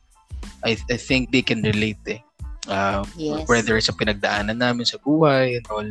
[0.63, 2.19] I, I think they can relate eh.
[2.67, 3.47] Um, Yes.
[3.47, 5.89] Whether sa pinagdaanan namin sa buhay and all.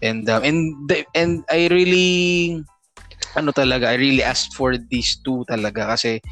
[0.00, 2.64] And um, and the, and I really
[3.36, 6.24] ano talaga, I really asked for these two talaga kasi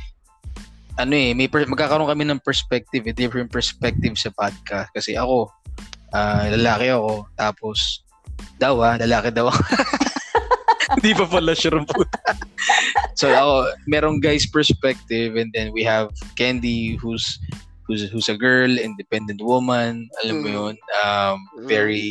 [0.97, 4.89] ano eh, may per- magkakaroon kami ng perspective, eh, different perspective sa podcast.
[4.97, 5.53] Kasi ako,
[6.17, 8.01] ah, lalaki ako, tapos,
[8.57, 9.61] daw ah, lalaki daw ako.
[10.97, 12.21] Hindi pa pala sure ang puta.
[13.19, 17.37] so ako, merong guy's perspective and then we have Candy who's
[17.85, 20.57] who's who's a girl, independent woman, alam mo Mm.
[20.57, 20.75] yun,
[21.05, 21.67] um, Mm.
[21.71, 22.05] very,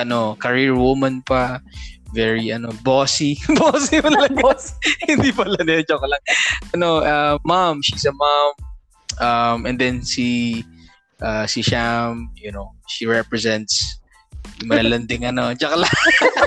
[0.00, 1.62] ano, career woman pa,
[2.10, 3.38] very, ano, bossy.
[3.60, 4.34] bossy mo lang.
[4.42, 4.74] Boss.
[5.06, 6.22] Hindi pala, na joke lang.
[6.74, 8.52] Ano, uh, mom, she's a mom.
[9.22, 10.60] Um, and then si,
[11.22, 13.98] uh, si Sham, you know, she represents
[14.66, 15.96] malalanding ano, joke lang.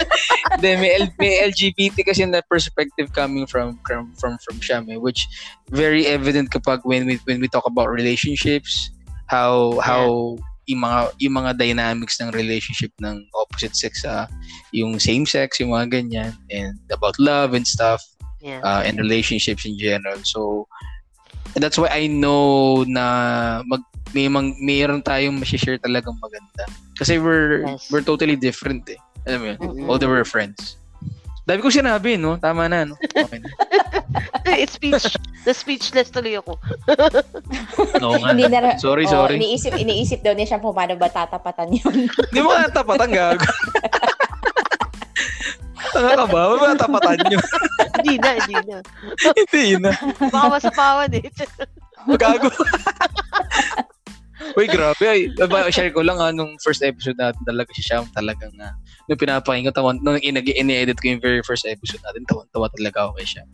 [0.62, 5.00] then may, L- may LGBT kasi na perspective coming from from from from Sham, eh,
[5.00, 5.28] which
[5.72, 8.92] very evident kapag when we when we talk about relationships,
[9.28, 14.28] how how yung mga yung mga dynamics ng relationship ng opposite sex sa
[14.74, 18.02] yung same sex, yung mga ganyan and about love and stuff
[18.46, 18.62] Yeah.
[18.62, 20.22] uh, and relationships in general.
[20.22, 20.70] So
[21.58, 23.82] that's why I know na mag
[24.16, 26.64] may mang, mayroon tayong ma-share talagang maganda.
[26.96, 27.92] Kasi we're Yes.
[27.92, 28.96] we're totally different eh.
[29.28, 29.58] Alam mo yun?
[29.60, 29.86] Mm-mm.
[29.92, 30.80] Although we're friends.
[31.46, 32.40] Dami ko sinabi, no?
[32.40, 32.96] Tama na, no?
[33.28, 33.52] Okay na.
[34.56, 35.04] It's speech.
[35.44, 36.56] Na speechless tuloy ako.
[38.06, 38.32] Oo nga.
[38.32, 39.36] Hindi na Sorry, Oo, sorry.
[39.36, 42.08] Iniisip, iniisip daw niya siya kung paano ba tatapatan yun.
[42.08, 43.46] Hindi mo nga tapatan, gago.
[45.92, 46.42] Tanga ka ba?
[46.50, 47.40] Huwag mo tapatan nyo.
[48.00, 48.78] hindi na, hindi na.
[49.36, 49.92] Hindi na.
[50.32, 51.26] Baka masapawan eh.
[52.16, 52.50] Gago.
[54.54, 55.02] Uy, grabe.
[55.02, 55.34] Ay,
[55.74, 58.78] share ko lang ha, nung first episode natin talaga si Sham talagang nga.
[59.10, 63.12] nung pinapakinggan ko, tawan, nung ini-edit ko yung very first episode natin, tawan-tawa talaga ako
[63.18, 63.48] kay Sham.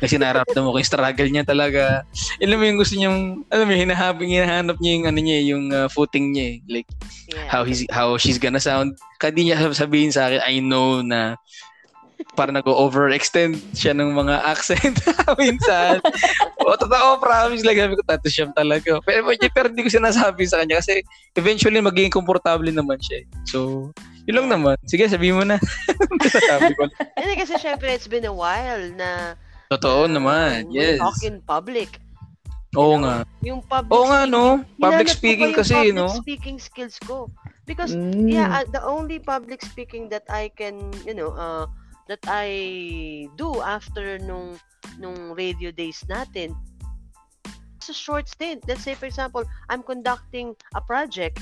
[0.00, 2.04] Kasi naramdaman mo ko yung struggle niya talaga.
[2.40, 5.88] Alam mo yung gusto niyang, alam mo, hinahanap, hinahanap niya yung, ano niya, yung uh,
[5.88, 6.46] footing niya.
[6.46, 6.56] eh.
[6.68, 6.88] Like,
[7.24, 7.48] Yeah.
[7.48, 9.00] how he's how she's gonna sound.
[9.16, 11.40] Kadi niya sabihin sa akin, I know na
[12.32, 14.96] para nag-overextend siya ng mga accent
[15.40, 16.00] minsan.
[16.64, 17.62] o, totoo, promise.
[17.62, 18.98] Like, sabi ko, tato siya talaga.
[19.04, 21.04] Pero, pero hindi ko sinasabi sa kanya kasi
[21.36, 23.22] eventually magiging komportable naman siya.
[23.22, 23.26] eh.
[23.46, 23.90] So,
[24.24, 24.80] yun lang naman.
[24.88, 25.60] Sige, sabihin mo na.
[26.50, 26.88] sabi ko.
[27.14, 29.36] Hindi kasi syempre it's been a while na
[29.68, 30.72] Totoo na naman.
[30.72, 30.98] Yes.
[30.98, 32.00] talk in public.
[32.74, 33.22] Oo nga.
[33.40, 34.66] Yung public Oo nga, no?
[34.76, 36.10] Public speaking kasi, public no?
[36.10, 37.30] speaking skills ko.
[37.64, 38.28] Because Mm.
[38.28, 41.64] yeah, uh, the only public speaking that I can, you know, uh,
[42.08, 44.60] that I do after nung
[45.00, 46.54] nung radio days natin,
[47.76, 48.64] it's a short stint.
[48.68, 51.40] Let's say, for example, I'm conducting a project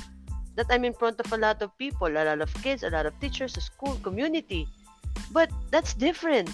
[0.57, 3.07] that I'm in front of a lot of people, a lot of kids, a lot
[3.07, 4.68] of teachers, a school, community.
[5.33, 6.51] But that's different.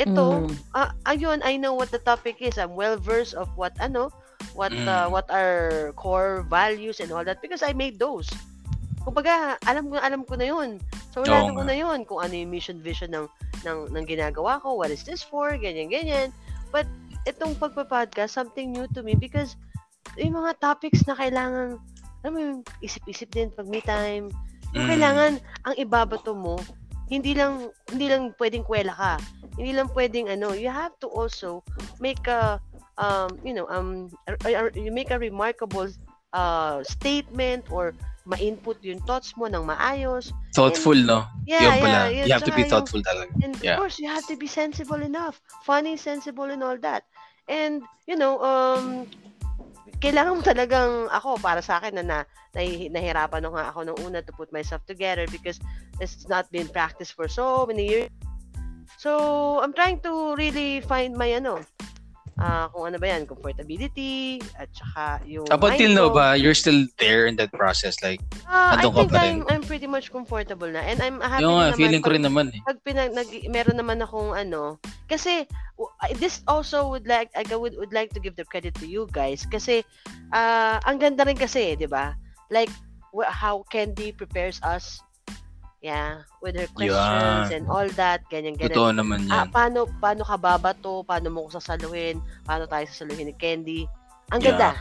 [0.00, 0.56] Ito, Mm.
[0.74, 2.58] ah, ayun, I know what the topic is.
[2.58, 4.10] I'm well versed of what ano,
[4.58, 5.14] what uh, Mm.
[5.14, 8.26] what are core values and all that because I made those.
[9.04, 10.80] Kumbaga, alam ko alam ko na 'yun.
[11.12, 11.68] So wala ko nga.
[11.68, 13.26] na 'yun kung ano yung mission vision ng
[13.62, 16.32] ng ng ginagawa ko, what is this for, ganyan ganyan.
[16.72, 16.88] But
[17.28, 19.56] itong pagpa-podcast something new to me because
[20.16, 21.76] yung mga topics na kailangan
[22.24, 24.32] alam mo yung isip-isip din pag me time.
[24.72, 24.92] Yung Mm.
[24.96, 25.32] kailangan
[25.68, 26.56] ang ibabato mo
[27.08, 29.14] hindi lang hindi lang pwedeng kwela ka.
[29.60, 31.60] Hindi lang pwedeng ano, you have to also
[32.00, 32.56] make a
[32.96, 35.86] um you know um a- a- you make a remarkable
[36.32, 37.92] uh statement or
[38.24, 40.32] ma-input yung thoughts mo ng maayos.
[40.56, 41.28] Thoughtful, no?
[41.44, 42.08] Yeah, pala.
[42.08, 42.24] yeah, yeah.
[42.24, 43.32] You have to be Tsaka yung- thoughtful talaga.
[43.44, 43.76] And Yeah.
[43.76, 47.04] of course, you have to be sensible enough, funny, sensible, and all that.
[47.48, 49.04] And you know, um,
[50.00, 52.18] kailangan mo talagang ako para sa akin na, na
[52.56, 55.60] nahi- nahirapan na nga ako nung una to put myself together because
[56.00, 58.08] it's not been practiced for so many years.
[58.96, 61.60] So, I'm trying to really find my ano,
[62.38, 66.18] ah kung ano ba yan, comfortability, at saka yung Up until now ko.
[66.18, 68.02] ba, you're still there in that process?
[68.02, 68.18] Like,
[68.50, 70.82] I andun ka pa I'm, I'm pretty much comfortable na.
[70.82, 72.60] And I'm happy yung naman feeling ko pag- rin naman eh.
[72.66, 75.44] pag pinag nag, meron naman akong ano kasi
[76.16, 79.44] this also would like I would, would like to give the credit to you guys
[79.44, 79.82] kasi
[80.32, 82.14] ah ang ganda rin kasi 'di ba
[82.48, 82.70] like
[83.26, 85.02] how Candy prepares us
[85.84, 87.52] yeah with her questions Yan.
[87.52, 89.52] and all that ganyan ganyan Totoo naman ah, yan.
[89.52, 93.84] paano paano ka babato paano mo ko sasaluhin paano tayo sasaluhin ni Candy
[94.32, 94.72] ang ganda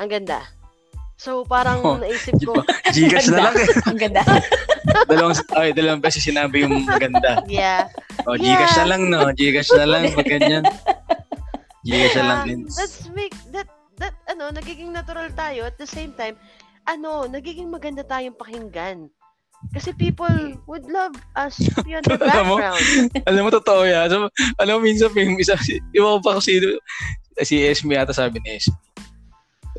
[0.00, 0.40] ang ganda
[1.20, 2.56] so parang Oh, naisip ko?
[2.88, 3.68] Gcash na lang eh.
[3.92, 4.24] Ang ganda.
[5.04, 7.44] dalawang, ay, dalawang beses sinabi yung maganda.
[7.44, 7.92] yeah
[8.24, 8.56] O, Yeah.
[8.56, 9.28] Gcash na lang, no?
[9.28, 10.64] Gcash na lang, pag ganyan.
[11.84, 12.60] Gcash na lang Yeah, din.
[12.72, 13.68] Let's make that
[14.00, 16.40] that ano, nagiging natural tayo at the same time,
[16.84, 19.12] ano, nagiging maganda tayong pakinggan.
[19.70, 22.56] Kasi people would love us to be on the Alam mo?
[22.56, 22.84] background.
[23.28, 24.08] Alam mo, totoo yan.
[24.08, 26.80] So, alam mo, minsan, yung isa, pa ko sino,
[27.44, 28.76] si Esme ata sabi ni Esme.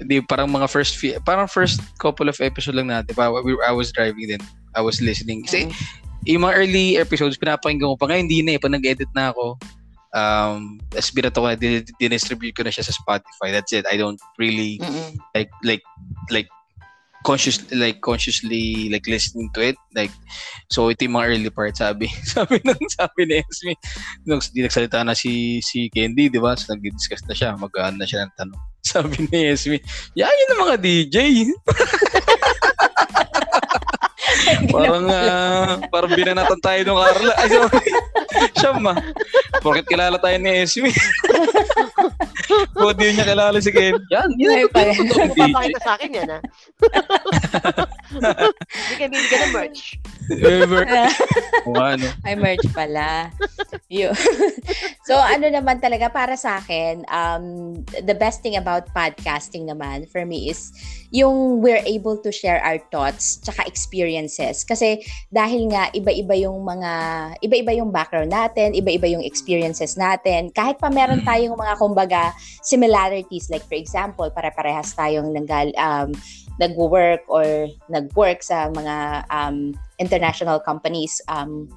[0.02, 3.14] Di, parang mga first, few, parang first couple of episode lang natin.
[3.14, 4.42] Pa, we, I was driving then.
[4.78, 5.44] I was listening.
[5.50, 5.74] Kasi,
[6.30, 8.08] yung mga early episodes, pinapakinggan ko pa.
[8.08, 8.62] Ngayon, hindi na eh.
[8.62, 9.58] Pag nag-edit na ako,
[10.16, 13.52] um, as binato ko na, din- dinistribute ko na siya sa Spotify.
[13.52, 13.86] That's it.
[13.90, 15.18] I don't really Mm-mm.
[15.36, 15.84] like like
[16.30, 16.48] like
[17.22, 20.10] conscious like consciously like listening to it like
[20.74, 23.74] so ito yung mga early part sabi sabi nung sabi ni Esme
[24.26, 26.58] nung di nagsalita na si si Candy di ba?
[26.58, 28.62] So nag-discuss na siya mag na siya ng tanong.
[28.92, 29.78] Sabi ni Esme
[30.18, 31.18] yan yun ang mga DJ
[34.74, 37.82] parang ah, parang binanatan tayo nung Carla ay sorry
[38.58, 38.94] siya ma
[39.62, 40.92] bakit kilala tayo ni Esme
[42.52, 43.96] Bakit di niya kilala si Ken?
[44.12, 44.68] Yan, yan.
[44.76, 45.40] Ay, DJ.
[45.40, 46.40] Papakita sa akin yan, ha?
[48.76, 49.82] Hindi kami bigyan ng merch.
[50.40, 50.88] Ever.
[50.88, 52.08] Ano.
[52.26, 53.30] May merch pala.
[53.92, 54.16] Yun.
[55.08, 57.76] so, ano naman talaga para sa akin, um,
[58.08, 60.72] the best thing about podcasting naman for me is
[61.12, 64.64] yung we're able to share our thoughts tsaka experiences.
[64.64, 66.92] Kasi dahil nga iba-iba yung mga,
[67.44, 70.50] iba-iba yung background natin, iba-iba yung experiences natin.
[70.56, 72.32] Kahit pa meron tayong mga, kumbaga,
[72.64, 73.52] similarities.
[73.52, 76.16] Like for example, para-parehas tayong nanggal, um,
[76.60, 81.70] nag-work or nag-work sa mga um, international companies um,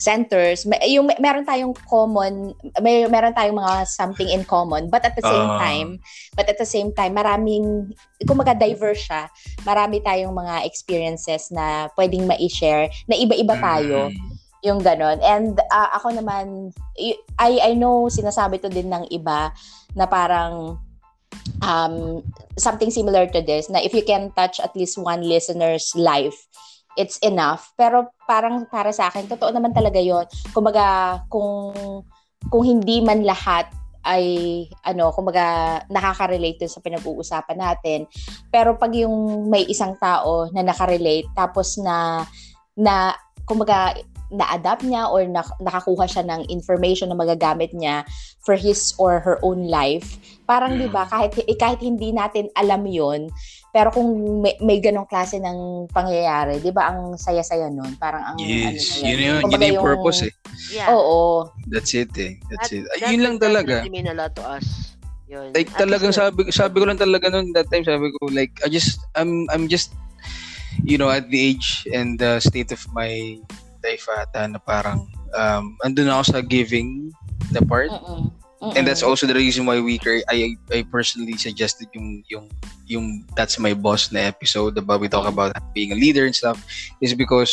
[0.00, 5.12] centers may, yung meron tayong common may meron tayong mga something in common but at
[5.12, 5.60] the same Ah.
[5.60, 6.00] time
[6.32, 7.92] but at the same time maraming
[8.24, 9.28] kumaga diverse siya
[9.68, 14.40] marami tayong mga experiences na pwedeng ma-share na iba-iba tayo Mm.
[14.60, 15.16] yung ganon.
[15.24, 16.76] And ah, ako naman,
[17.40, 19.56] I, I know sinasabi to din ng iba
[19.96, 20.76] na parang
[21.62, 22.24] um,
[22.56, 26.36] something similar to this, na if you can touch at least one listener's life,
[26.96, 27.72] it's enough.
[27.78, 31.72] Pero parang para sa akin, totoo naman talaga yon Kumbaga, kung,
[32.48, 33.68] kung hindi man lahat
[34.00, 38.08] ay ano, kumbaga nakaka-relate sa pinag-uusapan natin.
[38.48, 42.24] Pero pag yung may isang tao na nakarelate tapos na
[42.72, 43.12] na
[43.44, 43.98] kumbaga
[44.30, 48.06] na-adapt niya or na, nakakuha siya ng information na magagamit niya
[48.40, 50.16] for his or her own life.
[50.46, 50.78] Parang mm.
[50.82, 53.30] 'di ba kahit eh, kahit hindi natin alam 'yon,
[53.70, 54.10] pero kung
[54.42, 57.94] may, may ganong klase ng pangyayari, 'di ba ang saya-saya noon?
[57.98, 60.32] Parang ang Yes, ano yun, yun, yun, yun yung purpose eh.
[60.74, 60.90] Yeah.
[60.90, 61.50] Oo.
[61.70, 62.38] That's it eh.
[62.50, 62.82] That's that, it.
[62.98, 63.86] That yun lang talaga.
[63.86, 64.66] That mean a lot to us.
[65.30, 65.54] Yun.
[65.54, 68.68] Like At talagang sabi sabi ko lang talaga noon that time sabi ko like I
[68.70, 69.94] just I'm I'm just
[70.82, 73.38] you know at the age and the state of my
[73.84, 77.12] life ata na parang um, andun ako sa giving
[77.52, 77.90] the part.
[77.90, 78.28] Uh-uh.
[78.60, 78.76] Uh-uh.
[78.76, 79.96] And that's also the reason why we
[80.28, 82.46] I I personally suggested yung yung
[82.84, 86.60] yung that's my boss na episode about we talk about being a leader and stuff
[87.00, 87.50] is because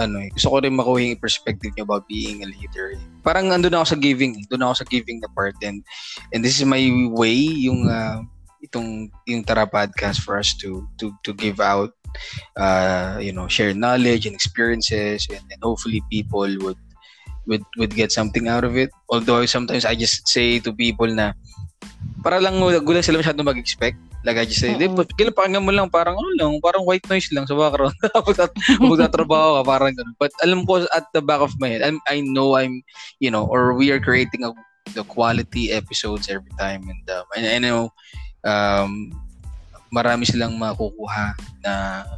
[0.00, 2.96] ano eh, gusto ko rin makuha yung perspective niyo about being a leader.
[3.20, 5.84] Parang andun ako sa giving, doon ako sa giving the part and
[6.32, 6.80] and this is my
[7.12, 8.24] way yung uh,
[8.64, 11.92] itong yung Tara podcast for us to to to give out
[12.56, 16.78] uh, you know, share knowledge and experiences, and, and hopefully people would
[17.46, 18.90] would would get something out of it.
[19.08, 21.32] Although sometimes I just say to people na
[22.20, 23.96] para lang gulang sila masyado mag-expect.
[24.20, 25.00] Like I just say, mm-hmm.
[25.16, 27.96] kailan pakinggan mo lang, parang ano lang, parang white noise lang sa background.
[28.84, 30.12] Magtatrabaho ka, parang ganun.
[30.20, 32.84] But alam ko at the back of my head, I'm, I know I'm,
[33.16, 34.52] you know, or we are creating a,
[34.92, 36.84] the quality episodes every time.
[36.84, 37.96] And, um, and I know
[38.44, 39.08] um,
[39.90, 41.72] marami silang makukuha na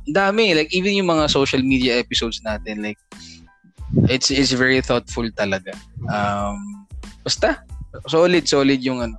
[0.08, 0.52] dami.
[0.56, 3.00] Like even yung mga social media episodes natin like
[4.08, 5.72] it's it's very thoughtful talaga.
[6.08, 6.86] Um
[7.24, 7.64] basta
[8.08, 9.16] solid solid yung ano.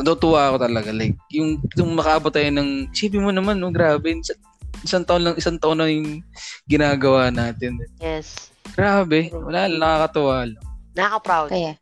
[0.00, 0.90] Natutuwa ako talaga.
[0.92, 4.16] Like yung yung makaabot tayo ng isipin mo naman no grabe
[4.80, 6.24] isang taon lang isang taon na yung
[6.64, 7.76] ginagawa natin.
[8.00, 8.48] Yes.
[8.72, 10.64] Grabe wala nakakatuwa lang.
[10.96, 11.50] Nakaka-proud.
[11.52, 11.72] Kaya.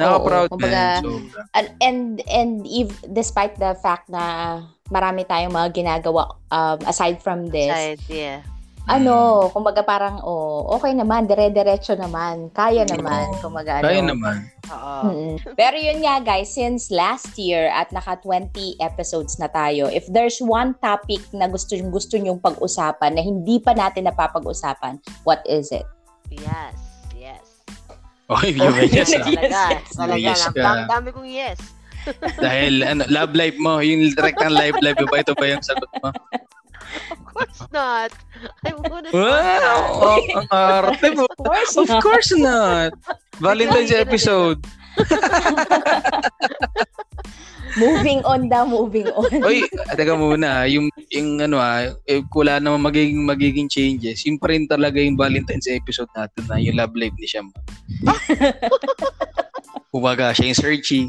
[0.00, 1.04] Nakaka-proud Oo, kumbaga,
[1.52, 4.56] and, and, and if, despite the fact na
[4.92, 7.72] marami tayong mga ginagawa um, aside from this.
[7.72, 8.44] Aside, yeah.
[8.90, 12.50] Ano, kumbaga parang, oh, okay naman, dire-diretso naman.
[12.50, 13.78] Kaya naman, oh, kumbaga.
[13.78, 13.86] Ano.
[13.86, 14.36] Kaya naman.
[14.74, 15.38] Oo.
[15.54, 18.50] Pero yun nga guys, since last year at naka 20
[18.82, 23.70] episodes na tayo, if there's one topic na gusto gusto nyong pag-usapan na hindi pa
[23.70, 25.86] natin napapag-usapan, what is it?
[26.34, 26.74] Yes,
[27.14, 27.62] yes.
[28.26, 29.14] Okay, oh, yung yes.
[29.14, 30.18] Talaga, talaga.
[30.18, 31.58] Yes, Ang dami kong yes.
[32.44, 35.90] Dahil ano, love life mo, yung direct ng live life ba ito ba yung sagot
[36.02, 36.10] mo?
[37.10, 38.12] Of course not.
[38.66, 39.14] I wouldn't.
[39.14, 39.78] Wow!
[40.02, 41.24] Oh, ang arte mo.
[41.24, 42.92] Of course, of course not.
[43.40, 44.60] Valentine's episode.
[47.80, 49.32] moving on daw, moving on.
[49.40, 49.64] Oy,
[49.96, 54.24] teka muna, yung yung ano ah, eh, wala naman magiging magiging changes.
[54.28, 57.48] Yung pa rin talaga yung Valentine's episode natin na yung love life ni Sham.
[59.88, 61.08] Kumbaga, siya yung searching.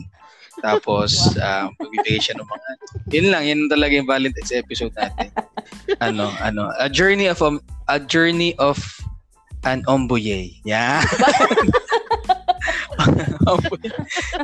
[0.61, 1.71] Tapos, wow.
[1.71, 2.67] um, magbibigay siya ng mga,
[3.09, 5.31] yun lang, yun talaga yung Valentine's episode natin.
[6.03, 7.57] ano, ano, a journey of, um,
[7.89, 8.77] a journey of
[9.63, 10.59] an omboye.
[10.63, 11.01] Yeah.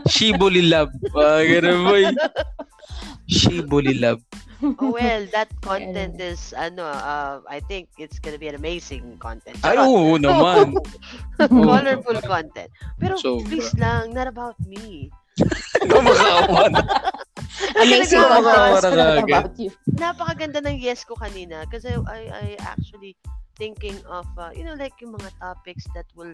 [0.10, 0.91] Shibuli love.
[1.14, 2.03] Uh, ganun boy.
[3.30, 4.24] Shibuli love.
[4.60, 9.55] Oh, well, that content is, ano, uh, I think it's gonna be an amazing content.
[9.64, 10.76] Ay, oo naman.
[11.39, 12.68] Colorful content.
[12.99, 15.07] Pero so, please lang, not about me.
[15.90, 16.82] Kumakawa na.
[17.84, 18.88] Amazing podcast
[19.24, 19.72] about you.
[19.96, 23.16] Napakaganda ng yes ko kanina kasi I, I actually
[23.60, 26.34] thinking of, uh, you know, like yung mga topics that will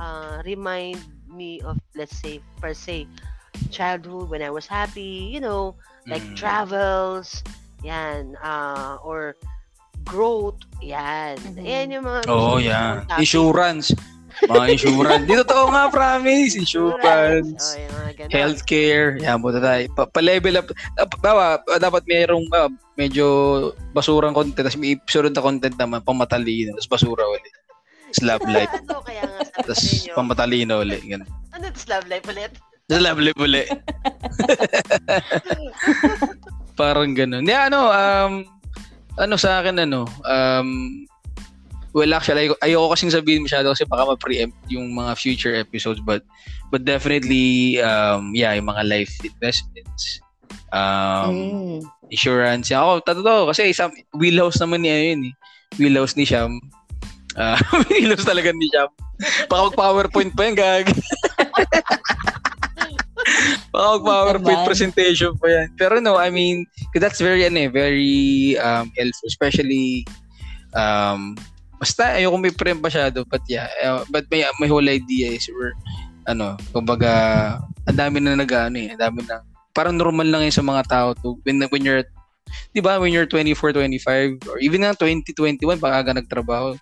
[0.00, 0.98] uh, remind
[1.28, 3.06] me of, let's say, per se,
[3.70, 5.76] childhood when I was happy, you know,
[6.08, 6.36] like mm.
[6.36, 7.44] travels,
[7.84, 9.36] yan, uh, or
[10.04, 11.36] growth, yan.
[11.38, 11.66] Mm-hmm.
[11.66, 12.20] Yan yung mga...
[12.26, 13.04] Oh, yeah.
[13.18, 13.92] Insurance.
[14.48, 15.24] Mga insurance.
[15.26, 16.54] Dito to nga, promise.
[16.58, 17.78] Insurance.
[17.78, 19.18] Oh, mga Healthcare.
[19.22, 19.82] Yan, buta tayo.
[19.94, 20.66] Pa- pa-level up.
[20.98, 23.26] Dapat, dapat mayroong uh, medyo
[23.94, 24.66] basurang content.
[24.66, 26.74] Tapos may episode na content naman, pamatalino.
[26.78, 27.54] Tapos basura ulit.
[28.12, 28.72] Slab life.
[28.72, 31.02] ano kaya nga Tapos pamatalino ulit.
[31.06, 31.28] Ganun.
[31.54, 32.52] Ano slab life ulit?
[32.90, 33.68] Slab life ulit.
[36.80, 37.44] Parang ganun.
[37.44, 38.32] Yeah, ano, um,
[39.20, 40.68] ano sa akin, ano, um,
[41.92, 46.24] Well, actually, ayoko, ayoko kasing sabihin masyado kasi baka ma-preempt yung mga future episodes but
[46.72, 50.24] but definitely um yeah, yung mga life investments
[50.72, 51.78] um mm.
[52.08, 52.72] insurance.
[52.72, 55.34] Ako, totoo kasi isang wheelhouse naman niya yun eh.
[55.76, 56.60] Wheelhouse ni Sham.
[57.36, 57.60] Uh,
[57.92, 58.88] wheelhouse talaga ni Sham.
[59.48, 60.86] Baka mag-PowerPoint pa yan, gag.
[63.72, 64.68] Baka PowerPoint Naman.
[64.68, 65.68] presentation pa yan.
[65.80, 66.66] Pero no, I mean,
[66.96, 69.28] that's very, ano eh, very um, helpful.
[69.28, 70.04] Especially,
[70.76, 71.36] um,
[71.82, 73.26] basta ayoko may prem masyado.
[73.26, 75.74] But yeah, uh, but my, my whole idea is we're,
[76.30, 77.58] ano, kumbaga,
[77.90, 79.42] ang dami na nag, ano eh, ang dami na,
[79.74, 82.06] parang normal lang yun sa mga tao to, when, when you're,
[82.70, 86.78] di ba, when you're 24, 25, or even na 20, 21, baka ka nagtrabaho,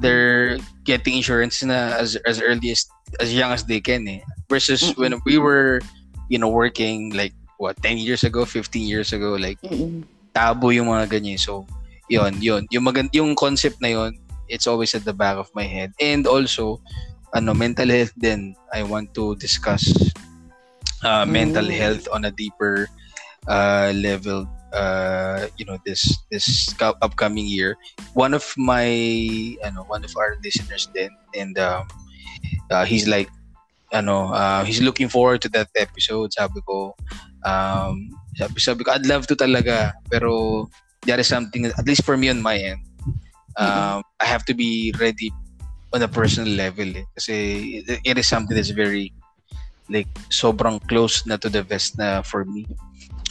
[0.00, 0.56] they're
[0.88, 2.86] getting insurance na as as early as
[3.20, 4.22] as young as they can eh.
[4.48, 4.96] Versus Mm-mm.
[4.96, 5.80] when we were,
[6.30, 10.06] you know, working like what 10 years ago, 15 years ago, like Mm-mm.
[10.30, 11.40] tabo yung mga ganyan.
[11.40, 11.66] So,
[12.08, 14.16] yon yon Yung, magand yung concept na yon
[14.48, 15.92] it's always at the back of my head.
[16.00, 16.80] And also,
[17.36, 19.84] ano, mental health din, I want to discuss
[21.04, 21.76] uh, mental Mm.
[21.76, 22.88] health on a deeper
[23.46, 27.76] uh, level uh, you know, this this co- upcoming year.
[28.14, 28.88] One of my,
[29.64, 31.88] ano, one of our listeners din, and um,
[32.70, 33.28] uh, he's like,
[33.92, 36.32] ano, uh, he's looking forward to that episode.
[36.32, 36.96] Sabi ko,
[37.44, 40.68] um, sabi, sabi ko, I'd love to talaga, pero
[41.02, 42.80] there is something, at least for me on my end,
[43.56, 45.32] um, I have to be ready
[45.92, 47.04] on a personal level eh.
[47.14, 49.12] Kasi it, it is something that's very,
[49.88, 52.66] like, sobrang close na to the vest na for me.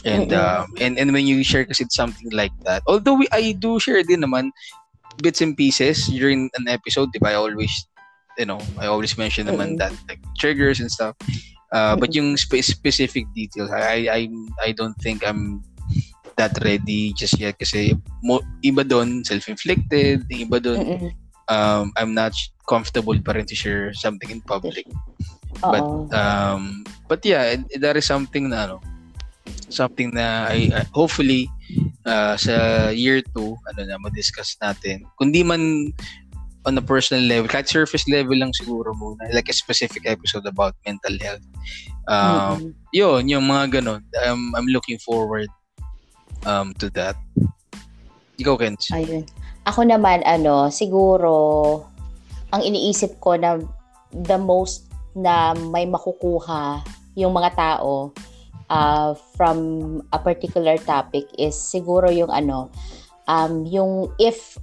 [0.04, 3.78] And, um, and, and when you share kasi something like that, although we, I do
[3.80, 4.50] share din naman
[5.22, 7.30] bits and pieces during an episode, di ba?
[7.30, 7.86] I always,
[8.38, 11.16] you know, I always mention naman that, like, triggers and stuff.
[11.72, 14.28] Uh, but yung spe- specific details, I, I,
[14.62, 15.62] I don't think I'm
[16.38, 21.10] that ready just yet kasi mo, iba doon self-inflicted, iba doon
[21.50, 22.32] um, I'm not
[22.70, 24.86] comfortable pa rin to share something in public.
[25.58, 25.82] But
[26.14, 28.78] um, but yeah, that is something na ano,
[29.68, 31.50] something na I, I- hopefully
[32.06, 33.34] uh, sa year 2
[33.74, 35.02] ano na ma-discuss natin.
[35.18, 35.90] Kundi man
[36.66, 40.76] on a personal level, kahit surface level lang siguro muna, like a specific episode about
[40.84, 41.44] mental health.
[42.06, 42.72] Um, Mm-mm.
[42.92, 44.04] yun, yung mga ganun.
[44.22, 45.48] Um, I'm looking forward
[46.46, 47.16] um, to that.
[48.38, 48.92] Ikaw, Kens.
[48.94, 49.26] Ayun.
[49.66, 51.34] Ako naman, ano, siguro,
[52.54, 53.58] ang iniisip ko na
[54.12, 56.80] the most na may makukuha
[57.18, 58.14] yung mga tao
[58.70, 59.58] uh, from
[60.14, 62.70] a particular topic is siguro yung ano,
[63.28, 64.56] um, yung if,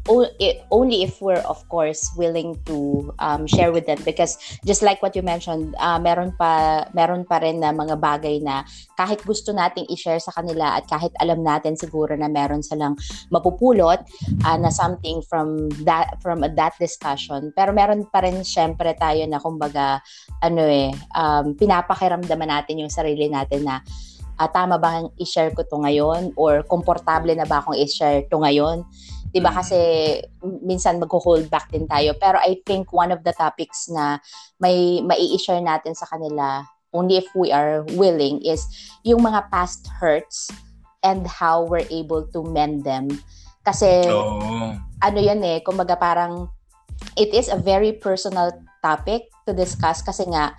[0.73, 4.01] only if we're of course willing to um, share with them.
[4.03, 4.35] Because
[4.65, 8.65] just like what you mentioned, uh, meron pa meron pa rin na mga bagay na
[8.97, 12.97] kahit gusto nating i-share sa kanila at kahit alam natin siguro na meron silang
[13.29, 14.01] mapupulot
[14.43, 17.53] uh, na something from that from that discussion.
[17.53, 20.01] Pero meron pa rin syempre tayo na kumbaga
[20.41, 23.85] ano eh um, pinapakiramdaman natin yung sarili natin na
[24.39, 26.35] ah, tama ba ang i-share ko to ngayon?
[26.35, 28.83] Or komportable na ba akong i-share to ngayon?
[29.35, 29.57] 'di ba Mm.
[29.59, 29.79] kasi
[30.63, 32.15] minsan magho-hold back din tayo.
[32.15, 34.23] Pero I think one of the topics na
[34.63, 36.63] may mai-share natin sa kanila
[36.95, 38.63] only if we are willing is
[39.03, 40.47] yung mga past hurts
[41.03, 43.11] and how we're able to mend them.
[43.67, 44.71] Kasi Oo.
[45.03, 46.47] ano yan eh, kumbaga parang
[47.19, 49.99] it is a very personal topic to discuss.
[49.99, 50.55] Kasi nga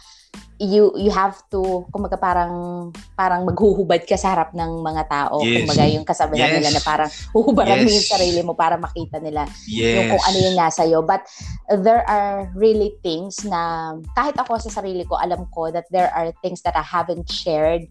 [0.57, 5.69] you you have to kumbaga parang parang maghuhubad ka sa harap ng mga tao Yes.
[5.69, 6.57] kumbaga yung kasabihan Yes.
[6.57, 7.97] nila na parang huhubaran mo Yes.
[8.01, 10.01] yung sarili mo para makita nila Yes.
[10.01, 11.21] yung kung ano yung nasa iyo but
[11.85, 16.33] there are really things na kahit ako sa sarili ko alam ko that there are
[16.41, 17.85] things that I haven't shared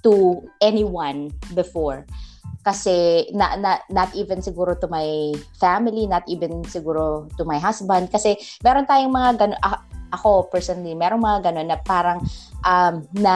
[0.00, 2.08] to anyone before
[2.62, 8.10] kasi na, na, not even siguro to my family, not even siguro to my husband.
[8.10, 9.60] Kasi meron tayong mga gano'n,
[10.12, 12.20] ako personally, meron mga gano'n na parang
[12.64, 13.34] um, na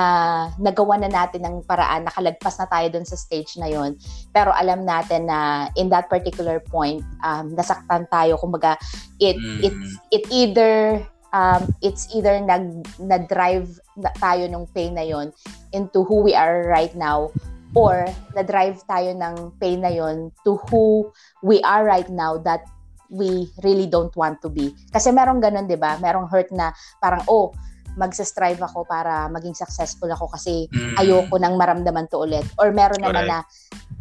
[0.56, 3.96] nagawa na natin ng paraan, nakalagpas na tayo dun sa stage na yon
[4.32, 8.40] Pero alam natin na in that particular point, um, nasaktan tayo.
[8.40, 8.76] Kumbaga,
[9.20, 9.60] it, Mm.
[9.64, 9.74] it,
[10.10, 15.32] it either um, it's either nag na-drive na tayo ng pain na yon
[15.72, 17.32] into who we are right now
[17.72, 18.04] or
[18.36, 21.08] na-drive tayo ng pain na yon to who
[21.40, 22.64] we are right now that
[23.12, 24.72] we really don't want to be.
[24.92, 26.00] Kasi merong ganun, di ba?
[26.00, 27.52] Merong hurt na parang, oh,
[27.96, 30.96] magsa-strive ako para maging successful ako kasi Mm.
[30.96, 32.44] ayoko nang maramdaman to ulit.
[32.56, 33.44] Or meron naman na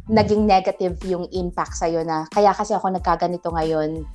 [0.08, 4.08] naging negative yung impact sa'yo na kaya kasi ako nagkaganito ngayon.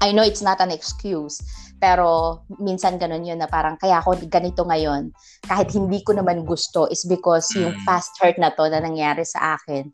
[0.00, 1.44] I know it's not an excuse,
[1.80, 5.10] pero minsan ganun yun na parang kaya ako ganito ngayon
[5.42, 7.84] kahit hindi ko naman gusto is because yung Mm.
[7.88, 9.88] past hurt na to na nangyari sa akin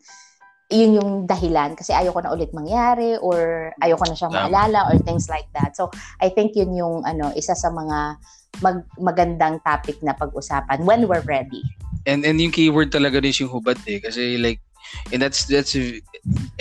[0.67, 5.31] yun yung dahilan kasi ayoko na ulit mangyari or ayoko na siyang maalala or things
[5.31, 5.79] like that.
[5.79, 8.19] So, I think yun yung ano, isa sa mga
[8.67, 11.63] mag- magandang topic na pag-usapan when we're ready.
[12.07, 14.63] and and yung keyword talaga din yung hubad eh kasi like
[15.11, 15.75] and that's that's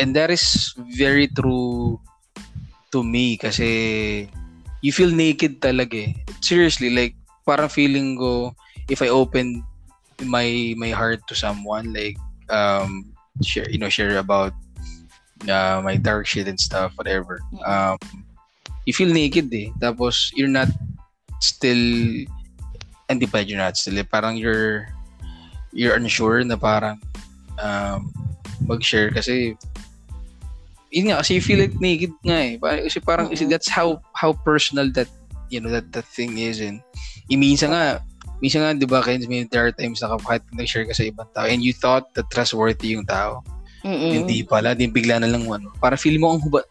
[0.02, 2.02] and that is very true
[2.90, 4.26] to me kasi
[4.86, 6.14] you feel naked talaga eh.
[6.46, 8.54] Seriously like parang feeling ko
[8.86, 9.66] if I open
[10.22, 12.22] my my heart to someone like
[12.54, 13.10] um
[13.42, 14.54] share you know share about
[15.50, 17.98] uh, my dark shit and stuff whatever um
[18.86, 19.74] you feel naked eh.
[19.82, 20.70] Tapos you're not
[21.42, 22.30] still
[23.10, 24.06] hindi pa you're not still eh.
[24.06, 24.86] parang you're
[25.74, 27.02] you're unsure na parang
[27.58, 28.14] um
[28.70, 29.58] mag-share kasi
[30.96, 34.00] yun nga kasi you feel it naked nga eh parang, kasi parang kasi that's how
[34.16, 35.12] how personal that
[35.52, 36.80] you know that that thing is and
[37.28, 38.00] iminsan nga
[38.44, 41.30] minsan nga, di ba, Ken, may there are times na kahit nag-share ka sa ibang
[41.32, 43.44] tao and you thought that trustworthy yung tao.
[43.86, 44.26] Mm-mm.
[44.26, 45.70] Hindi pala, di bigla na lang ano.
[45.78, 46.66] Para feeling mo ang huba,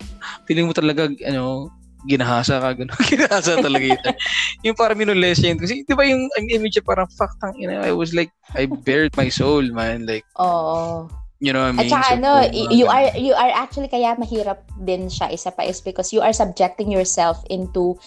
[0.45, 1.71] feeling mo talaga, ano,
[2.05, 3.01] ginahasa ka, gano'n.
[3.13, 4.09] ginahasa talaga ito.
[4.67, 5.57] yung parang minulescent.
[5.57, 8.67] Kasi, di ba yung ang image parang, fuck, tang, you know, I was like, I
[8.67, 10.05] bared my soul, man.
[10.05, 11.09] Like, Oo.
[11.45, 11.93] You know what I At mean?
[11.93, 15.63] saka So, ano, uh, you are you are actually kaya mahirap din siya isa pa
[15.63, 18.01] is because you are subjecting yourself into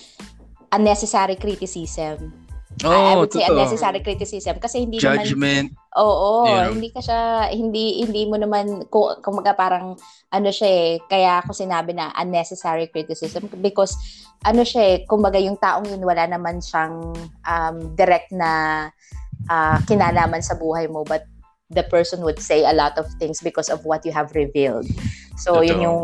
[0.73, 2.33] unnecessary criticism.
[2.77, 3.57] I- I Oh, would say totoo.
[3.57, 5.67] unnecessary criticism kasi hindi naman Judgment.
[5.97, 6.71] Oo, You know?
[6.77, 7.19] hindi ka siya
[7.49, 8.85] hindi hindi mo naman
[9.17, 9.97] kumaga parang
[10.29, 13.97] ano siya eh, kaya ako sinabi na unnecessary criticism because
[14.45, 18.85] ano siya eh, kumbaga yung taong yun wala naman siyang um, direct na
[19.49, 21.25] ah, kinalaman sa buhay mo but
[21.69, 24.87] the person would say a lot of things because of what you have revealed.
[25.35, 25.87] So yun Totoo.
[25.87, 26.01] yung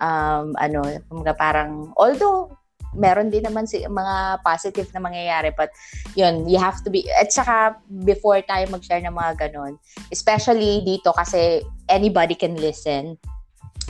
[0.00, 2.52] um, ano, kumbaga parang although
[2.92, 5.72] meron din naman si mga positive na mangyayari but
[6.12, 9.80] yun, you have to be at saka before tayo mag-share ng mga ganon,
[10.12, 13.16] especially dito kasi anybody can listen.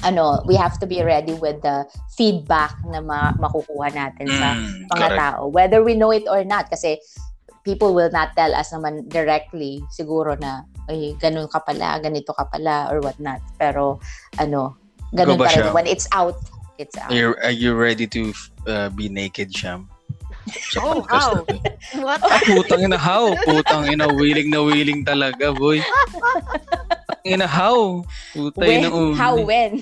[0.06, 4.86] Ano, we have to be ready with the feedback na ma- makukuha natin sa Mm,
[4.90, 5.18] mga correct.
[5.18, 6.98] tao whether we know it or not kasi
[7.62, 12.46] people will not tell us naman directly siguro na ay ganun ka pala, ganito ka
[12.48, 13.38] pala or what not.
[13.58, 14.02] Pero
[14.38, 14.74] ano,
[15.14, 15.74] ganun pa rin siya?
[15.74, 16.38] when it's out,
[16.78, 17.10] it's out.
[17.10, 18.32] Are you, are you ready to
[18.66, 19.86] uh, be naked, Sham?
[20.74, 21.38] Sa Oh, how?
[21.46, 21.54] na.
[22.02, 22.18] What?
[22.50, 23.30] Putang ina, how?
[23.46, 25.78] Putang ina, willing na willing talaga, boy.
[25.78, 28.02] Putang ina, how?
[28.34, 29.14] Puta yun ang when, uni.
[29.14, 29.72] how, when?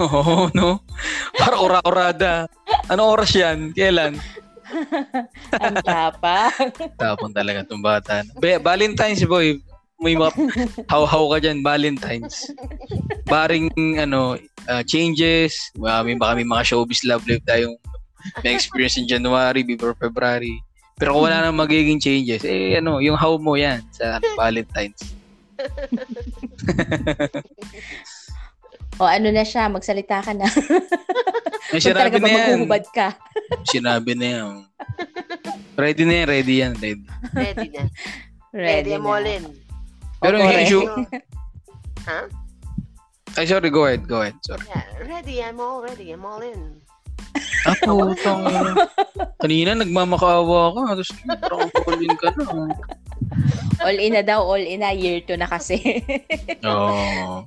[0.00, 0.80] Oo, no?
[1.36, 2.48] Para ora-orada.
[2.88, 3.76] Ano oras yan?
[3.76, 4.16] Kailan?
[5.52, 6.72] Ang tapang.
[6.98, 8.24] Tapon talaga itong bata.
[8.40, 9.60] Be, Valentine's, boy.
[9.96, 10.28] May mga
[10.92, 12.52] how-how ka dyan, Valentine's.
[13.24, 14.36] Baring, ano,
[14.68, 15.56] uh, changes.
[15.76, 17.80] Uh, may baka may mga showbiz love life tayong
[18.42, 20.62] may experience in January, before February.
[20.96, 25.12] Pero kung wala nang magiging changes, eh, ano, yung how mo yan sa Valentine's.
[29.00, 30.48] o ano na siya, magsalita ka na.
[31.66, 32.68] Talaga sinabi na yan.
[32.94, 33.08] ka.
[33.72, 34.64] Sinabi na yan.
[35.76, 37.04] Ready na yan, ready yan, ready.
[37.34, 37.82] Ready na.
[38.56, 39.04] Ready, Ready na.
[39.04, 39.65] all in.
[40.20, 40.84] Pero yung issue,
[42.06, 42.20] Ha?
[43.36, 44.36] ay sorry, go ahead, go ahead.
[44.46, 44.64] Sorry.
[44.64, 46.80] Yeah, ready, I'm all ready, I'm all in.
[47.66, 48.72] Ah, putang ina.
[49.42, 51.10] Kanina nagmamakaawa ka, tapos
[51.44, 52.72] parang pulin ka na.
[53.84, 54.94] All in na daw, all in na.
[54.94, 56.00] Year 2 na kasi.
[56.64, 57.44] Oo.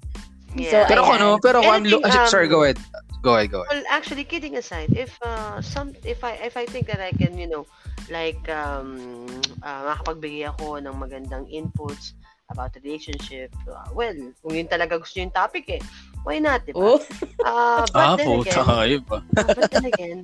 [0.54, 0.86] Yeah.
[0.86, 2.78] So, Pero kung ano, pero kung I'm lo- Anything, ah, sorry, um, go ahead.
[3.26, 3.82] Go ahead, go ahead.
[3.82, 7.38] Well, actually, kidding aside, if uh, some, if I, if I think that I can,
[7.38, 7.66] you know,
[8.10, 9.26] like, um,
[9.62, 12.14] uh, makapagbigay ako ng magandang inputs
[12.50, 15.82] about relationship, uh, well, kung yun talaga gusto yung topic eh,
[16.26, 16.98] why not, di ba?
[16.98, 17.00] oh,
[17.40, 20.20] Uh, but Ah, then puta again, uh, but then again,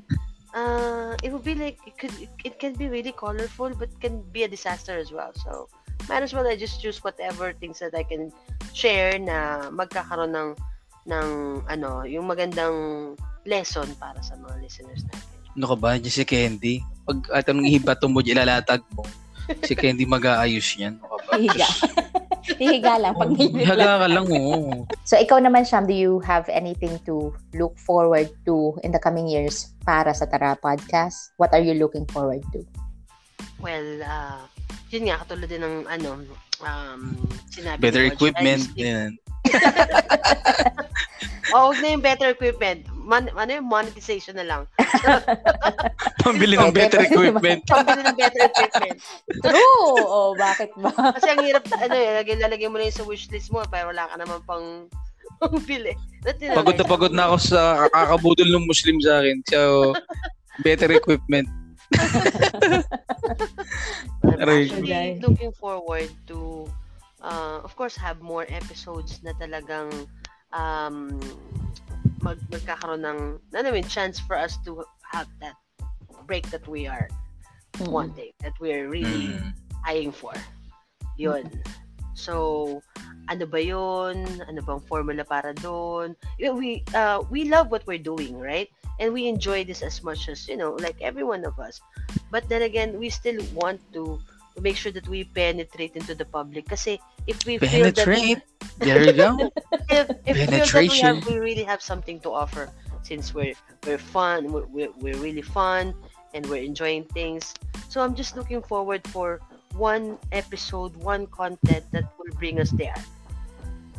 [0.52, 2.12] uh, it would be like, it could,
[2.44, 5.32] it can be really colorful, but can be a disaster as well.
[5.40, 5.72] So,
[6.10, 8.32] might as well I just choose whatever things that I can
[8.76, 10.50] share na magkakaroon ng
[11.06, 11.28] ng
[11.70, 12.76] ano, yung magandang
[13.46, 15.30] lesson para sa mga listeners natin.
[15.56, 15.90] Ano ka ba?
[15.96, 16.76] Diyan si Candy.
[17.06, 19.06] Pag at anong ihibato mo, ilalatag mo.
[19.66, 20.98] Si Candy mag-aayos yan.
[21.02, 21.38] Ka ba?
[21.38, 21.68] hihiga.
[22.62, 24.86] hihiga lang pag may Hihaga ka lang, oo.
[25.06, 29.26] So ikaw naman, Sham, do you have anything to look forward to in the coming
[29.30, 31.34] years para sa Tara Podcast?
[31.38, 32.62] What are you looking forward to?
[33.62, 34.46] Well, uh,
[34.94, 36.22] yun nga, katulad din ng ano,
[36.62, 37.18] um,
[37.50, 38.64] sinabi Better George, equipment.
[38.78, 39.18] Yan.
[41.56, 42.84] Oh, huwag na yung better equipment.
[42.92, 44.62] Man, ano yung monetization na lang.
[46.26, 47.62] Pambili ng better equipment.
[47.70, 48.98] Pambili ng better equipment.
[49.46, 49.94] True!
[50.02, 50.90] oh, bakit ba?
[51.14, 54.10] Kasi ang hirap, ano eh, lagay, lalagay mo na yun sa wishlist mo, pero wala
[54.10, 54.90] ka naman pang
[55.42, 55.94] pang bili.
[56.26, 59.38] Pagod na pagod na ako sa kakabudol ng Muslim sa akin.
[59.46, 59.94] So,
[60.66, 61.46] better equipment.
[64.26, 66.66] I'm actually looking forward to,
[67.22, 69.94] uh, of course, have more episodes na talagang
[70.50, 71.22] um,
[72.26, 73.20] mag magkakaroon ng,
[73.54, 74.82] ano yun, chance for us to
[75.14, 75.54] have that
[76.26, 77.08] break that we are
[77.78, 77.92] Mm.
[77.92, 79.54] wanting, that we're really Mm.
[79.86, 80.34] eyeing for.
[81.18, 81.48] Yun.
[82.16, 82.80] So,
[83.28, 84.24] ano ba yun?
[84.48, 86.16] Ano bang formula para doon?
[86.40, 88.72] We, uh, we love what we're doing, right?
[89.00, 91.84] And we enjoy this as much as, you know, like every one of us.
[92.32, 94.24] But then again, we still want to
[94.64, 96.72] make sure that we penetrate into the public.
[96.72, 96.96] Kasi
[97.28, 98.40] if we feel that Penetrate.
[98.80, 99.52] There you go.
[99.92, 101.20] if, if we feel that we, Penetration.
[101.20, 102.72] have, we really have something to offer
[103.06, 103.54] since we're
[103.86, 105.94] we're fun we're, we're, we're really fun
[106.36, 107.56] and we're enjoying things
[107.88, 109.40] so i'm just looking forward for
[109.80, 112.96] one episode one content that will bring us there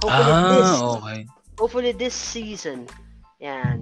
[0.05, 1.21] hopefully this ah, okay.
[1.57, 2.85] hopefully this season
[3.41, 3.81] yan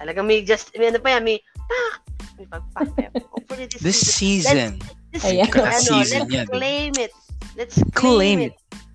[0.00, 1.36] talagang may just may ano pa yan may
[1.68, 2.00] pak
[2.36, 3.12] may pagpak pa yan.
[3.32, 4.96] hopefully this, This season season.
[5.12, 5.48] this Ayan.
[5.52, 6.52] ano, Season let's yan, eh.
[6.52, 7.12] claim it
[7.56, 8.54] let's Claim claim, it.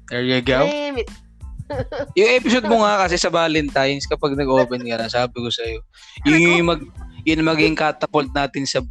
[0.10, 0.66] There you go.
[0.66, 1.10] claim it
[2.20, 5.80] Yung episode mo nga kasi sa Valentine's kapag nag-open ka na, sabi ko sa'yo,
[6.28, 6.82] yun yung mag,
[7.26, 8.82] yun maging catapult natin sa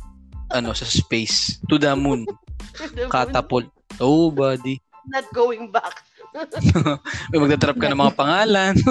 [0.50, 1.62] ano sa space.
[1.70, 2.26] To the moon.
[3.14, 3.70] Catapult.
[4.02, 4.82] Oh buddy.
[5.06, 6.02] Not going back.
[7.30, 8.74] May magdatrap ka ng mga pangalan.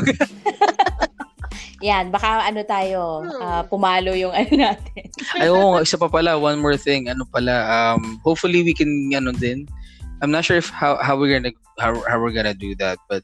[1.79, 5.07] Yan, baka ano tayo, ah, pumalo yung ano natin.
[5.39, 8.89] ay oo nga, isa pa pala one more thing ano pala um hopefully we can
[9.15, 9.63] ano din
[10.19, 13.23] I'm not sure if how how we're gonna how, how we're gonna do that but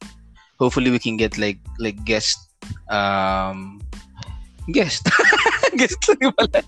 [0.56, 2.40] hopefully we can get like like guest
[2.88, 3.84] um
[4.72, 5.06] guest.
[5.80, 6.64] Guest lang pala.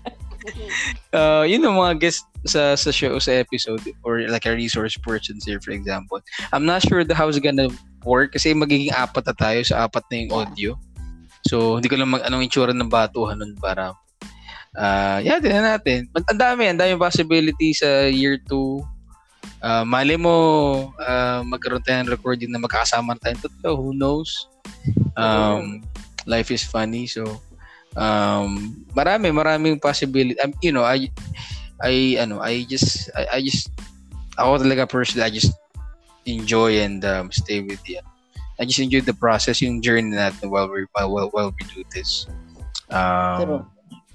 [1.10, 5.48] Uh, yun yung mga guest sa sa show sa episode or like a resource persons
[5.48, 6.20] here for example.
[6.52, 7.72] I'm not sure the how it's gonna
[8.04, 9.60] work kasi magiging apat na tayo.
[9.64, 10.70] Sa apat na yung audio.
[11.48, 13.96] So hindi ko lang mag anong itsura ng batuhan nun para
[14.76, 16.06] uh, yeah tingnan natin.
[16.14, 20.34] Ang dami ang dami possibility sa year 2 uh, mali mo
[21.00, 23.74] uh, magkaroon tayo ng recording na magkakasama tayong tatlo.
[23.74, 24.48] Who knows?
[25.18, 25.82] Um,
[26.28, 27.42] life is funny so
[27.96, 31.08] um marami maraming possibility um, you know I
[31.80, 33.72] I ano I just I, I just
[34.36, 35.54] ako talaga personally I just
[36.28, 38.02] enjoy and um, stay with you
[38.58, 41.80] I just enjoy the process yung journey natin while we while, while, while we do
[41.94, 42.26] this
[42.92, 43.62] um, True.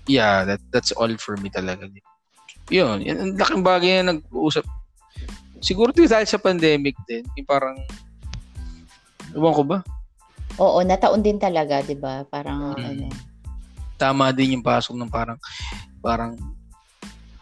[0.06, 1.90] yeah that that's all for me talaga
[2.70, 4.68] yun ang laking bagay na nag-uusap
[5.64, 7.80] siguro din dahil sa pandemic din yung parang
[9.34, 9.80] ewan ko ba
[10.62, 12.30] Oo, nataon din talaga, 'di ba?
[12.30, 12.86] Parang Mm.
[12.86, 13.06] ano.
[13.98, 15.40] Tama din yung pasok ng parang
[16.04, 16.36] parang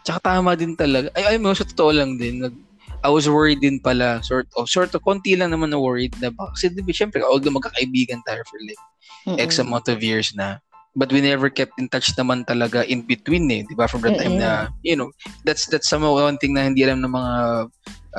[0.05, 1.09] tsaka tama din talaga.
[1.17, 2.55] Ay ay mo sa totoo lang din nag
[3.01, 6.29] I was worried din pala sort of sort of konti lang naman na worried na
[6.29, 8.81] baka kasi di ba syempre although magkakaibigan tayo for like
[9.25, 9.41] mm-mm.
[9.41, 10.61] X amount of years na.
[10.91, 14.11] But we never kept in touch naman talaga in between eh di ba from the
[14.11, 15.09] time na you know
[15.47, 17.33] that's that's some one thing na hindi alam ng mga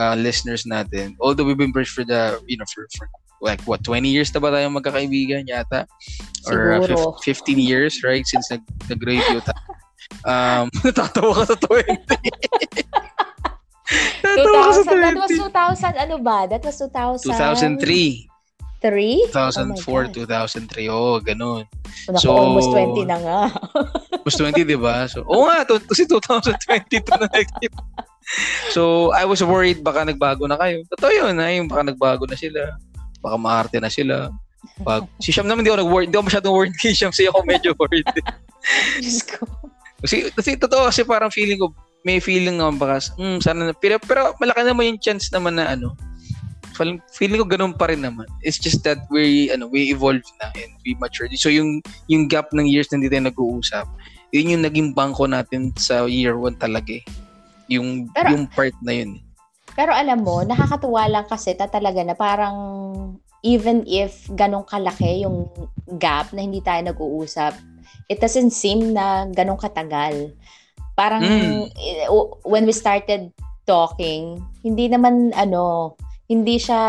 [0.00, 1.14] uh, listeners natin.
[1.20, 3.06] Although we've been friends for the you know for, for
[3.42, 5.84] like what 20 years na ba tayo magkakaibigan yata
[6.46, 7.18] or uh, Siguro.
[7.20, 9.58] fif- 15 years right since nag nag-radio tayo
[10.24, 11.90] um natatawa ka sa 20
[14.22, 16.38] natatawa ka sa 2000, that was 20 2000, ano ba?
[16.46, 17.26] That was 2000.
[17.82, 18.30] 2003
[18.82, 19.30] 3?
[19.30, 21.66] 2004 2003 oh ganun
[22.08, 23.40] Naku, So- almost 20 na nga.
[24.24, 25.06] Mas 20, di ba?
[25.10, 27.46] So, oo nga, to, kasi 2022 na nag
[28.70, 30.86] So, I was worried baka nagbago na kayo.
[30.94, 31.50] Totoo yun, ha?
[31.50, 32.78] Yung baka nagbago na sila.
[33.22, 34.28] Baka maarte na sila.
[34.82, 36.08] Pag, si Sham naman, hindi ako nag-worried.
[36.10, 37.14] Hindi ako masyadong worried kay Sham.
[37.14, 38.06] Kasi ako medyo worried.
[38.98, 39.46] Diyos ko.
[40.02, 41.70] kasi, kasi totoo, kasi parang feeling ko,
[42.02, 45.70] may feeling naman baka, hmm, sana na, pero, pero malaki naman yung chance naman na
[45.78, 45.94] ano,
[46.74, 48.26] feeling, feeling ko ganun pa rin naman.
[48.42, 51.30] It's just that we, ano, we evolved na and we matured.
[51.38, 53.86] So, yung, yung gap ng years na hindi tayo nag-uusap,
[54.34, 57.04] yun yung naging bangko natin sa year one talaga eh.
[57.70, 59.20] Yung, Pero- yung part na yun.
[59.72, 62.56] Pero alam mo, nakakatuwa lang kasi ta talaga na parang
[63.42, 65.50] even if ganong kalaki yung
[65.98, 67.56] gap na hindi tayo nag-uusap,
[68.06, 70.30] it doesn't seem na ganong katagal.
[70.94, 71.66] Parang Mm.
[72.46, 73.32] when we started
[73.66, 75.96] talking, hindi naman ano,
[76.30, 76.80] hindi siya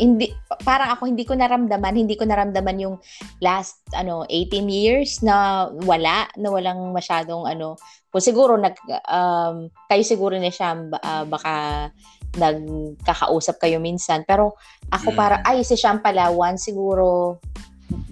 [0.00, 0.32] hindi
[0.66, 2.96] parang ako hindi ko naramdaman, hindi ko naramdaman yung
[3.38, 7.78] last ano 18 years na wala, na walang masyadong ano.
[8.08, 8.74] Kung siguro nag
[9.06, 10.74] um, kayo siguro ni siya
[11.28, 11.88] baka
[12.36, 14.26] nagkakausap kayo minsan.
[14.28, 14.58] Pero
[14.92, 15.16] ako Mm.
[15.16, 17.38] para, ay, si Sham pala, once siguro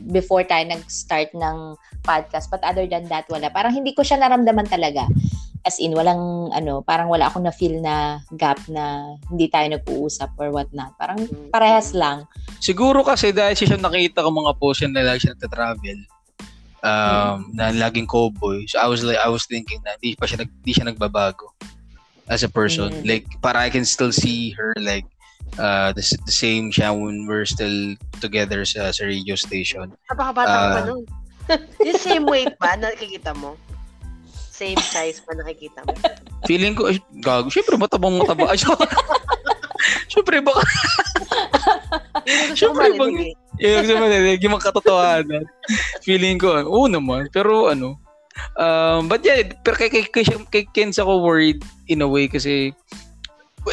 [0.09, 2.49] before tayo nag-start ng podcast.
[2.49, 3.53] But other than that, wala.
[3.53, 5.05] Parang hindi ko siya naramdaman talaga.
[5.67, 10.55] As in, walang, ano, parang wala akong na-feel na gap na hindi tayo nag-uusap or
[10.55, 10.95] what not.
[10.95, 12.25] Parang parehas lang.
[12.63, 15.99] Siguro kasi dahil siya nakita ko mga post na lagi siya nagta-travel.
[16.87, 18.63] Um, na laging cowboy.
[18.71, 21.51] So I was like I was thinking na hindi pa siya nag, hindi siya nagbabago
[22.29, 22.93] as a person.
[22.93, 23.07] Mm.
[23.07, 25.07] Like para I can still see her like
[25.59, 29.95] uh the, s- the same siya when we're still together sa, sa radio station.
[30.11, 31.03] Napakabata ka pa nun.
[31.87, 33.55] yung same weight ba nakikita mo?
[34.51, 35.95] Same size pa nakikita mo?
[36.49, 38.51] Feeling ko, ay, gago, syempre matabang mataba.
[38.51, 38.59] Ay,
[40.13, 40.65] syempre baka,
[42.73, 43.35] marinig bang- eh.
[43.61, 45.45] yung gusto mo yung mga katotohanan.
[46.01, 48.01] Feeling ko, oo naman, pero ano,
[48.57, 52.73] um, but yeah, pero kay, kay, kay, kay Kenz ako worried in a way kasi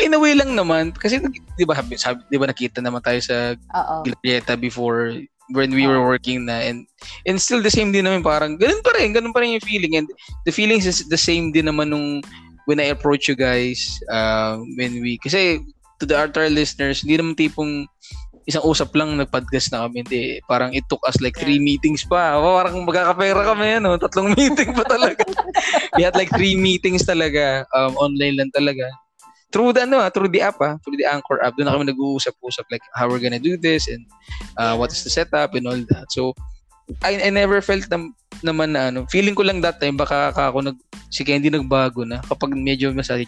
[0.01, 3.21] in a way lang naman kasi 'di ba sabi, sabi 'di ba nakita naman tayo
[3.21, 3.53] sa.
[4.01, 5.13] Glorieta before
[5.53, 6.87] when we were working na and
[7.27, 9.99] and still the same din naman parang ganun pa rin ganun pa rin yung feeling
[9.99, 10.07] and
[10.47, 12.23] the feelings is the same din naman nung
[12.65, 15.59] when I approach you guys uh, when we kasi
[15.99, 17.85] to the to our listeners hindi naman tipong
[18.43, 22.35] isang usap lang nag-podcast na kami hindi parang it took us like three meetings pa.
[22.39, 25.23] Parang magkakapera kami ano tatlong meeting pa talaga.
[25.95, 28.91] We had like three meetings talaga um, online lang talaga.
[29.53, 31.93] Through the ano ah, through the app ah, through the Anchor app doon na kami
[31.93, 34.03] nag-uusap-usap like how we're gonna do this and
[34.57, 36.09] uh, what is the setup and all that.
[36.09, 36.33] So
[36.99, 38.11] I, I never felt na,
[38.43, 40.77] naman na ano feeling ko lang that time baka ako nag
[41.09, 43.25] si Candy nagbago na kapag medyo masali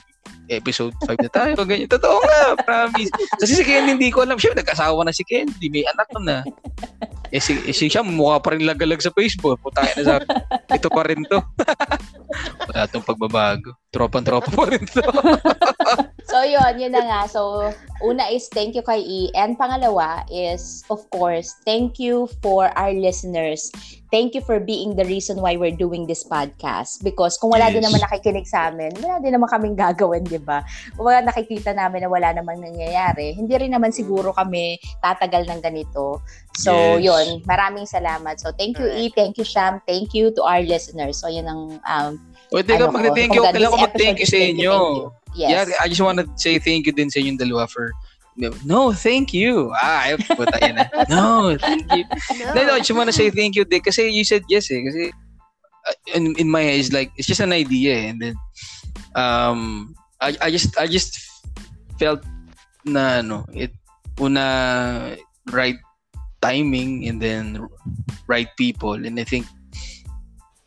[0.50, 1.90] episode 5 na tayo ganyan.
[1.90, 3.10] Totoo nga promise.
[3.42, 4.38] Kasi si Candy hindi ko alam.
[4.38, 6.46] Siya nag-asawa na si Candy may anak na.
[7.34, 9.58] Eh si, eh, si siya mukha pa rin lagalag sa Facebook.
[9.62, 10.26] Puta na sabi
[10.74, 11.40] ito pa rin to.
[12.70, 13.74] Wala tong pagbabago.
[13.90, 15.02] Tropan-tropa pa rin to
[16.36, 17.22] So, yun, yun na nga.
[17.32, 17.72] So,
[18.04, 19.32] una is thank you kay E.
[19.32, 23.72] And pangalawa is, of course, thank you for our listeners.
[24.12, 27.00] Thank you for being the reason why we're doing this podcast.
[27.08, 27.80] Because kung wala Yes.
[27.80, 30.60] din naman nakikinig sa amin, wala din naman kaming gagawin, di ba?
[31.00, 35.64] Kung wala nakikita namin na wala namang nangyayari, hindi rin naman siguro kami tatagal ng
[35.64, 36.20] ganito.
[36.60, 37.08] So, Yes.
[37.08, 37.48] yun.
[37.48, 38.44] Maraming salamat.
[38.44, 39.08] So, thank you, E.
[39.16, 39.80] Thank you, Sham.
[39.88, 41.16] Thank you to our listeners.
[41.16, 42.12] So, yun ang um,
[42.52, 43.00] teka ano ko.
[43.00, 45.25] mag-thank you kailangan ko mag-thank you sa inyo thank you.
[45.36, 45.70] Yes.
[45.70, 47.92] Yeah, I just want to say thank you din sa inyong dalawa for
[48.36, 49.72] No, thank you.
[49.80, 50.86] Ah, ay, puta yan na.
[51.12, 52.04] No, thank you.
[52.52, 53.88] No, no, I just want to say thank you, Dick.
[53.88, 54.84] Kasi you said yes eh.
[54.84, 55.04] Kasi
[55.88, 58.06] uh, in, in my head, it's like, it's just an idea eh.
[58.12, 58.36] And then,
[59.16, 61.16] um, I, I just, I just
[61.96, 62.28] felt
[62.84, 63.72] na, ano, it,
[64.20, 65.16] una,
[65.56, 65.80] right
[66.44, 67.64] timing and then
[68.28, 69.00] right people.
[69.00, 69.48] And I think,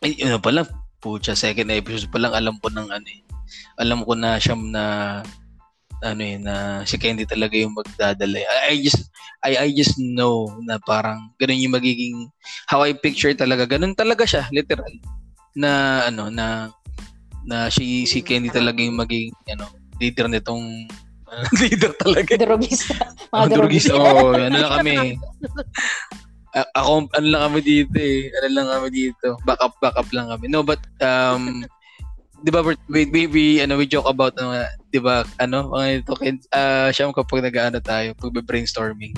[0.01, 0.73] ay, ano pa lang,
[1.05, 3.28] pucha, second episode pa lang, alam ko ng ano eh.
[3.81, 4.85] Alam ko na siyam na
[5.99, 8.39] ano eh, na si Candy talaga yung magdadala.
[8.39, 9.11] I, I just
[9.43, 12.31] I I just know na parang ganun yung magiging
[12.71, 13.67] how I picture talaga.
[13.67, 14.91] Ganun talaga siya, literal.
[15.59, 16.71] Na ano na
[17.49, 19.67] na si si Candy talaga yung magiging ano
[19.99, 20.87] leader nitong
[21.61, 22.33] leader talaga.
[22.43, 22.97] Drogista.
[23.33, 23.93] Mga drugista.
[23.95, 24.97] Oo, ano lang kami.
[26.57, 28.33] A- ako, ano lang kami dito eh.
[28.41, 29.27] Ano lang kami dito.
[29.45, 30.49] Back up, back up lang kami.
[30.49, 31.69] No, but, um,
[32.43, 32.75] di ba, we,
[33.11, 36.15] we, we, ano, we joke about, uh, di ba, ano, mga ito,
[36.55, 39.15] uh, siya kapag nag-ano tayo, pag brainstorming.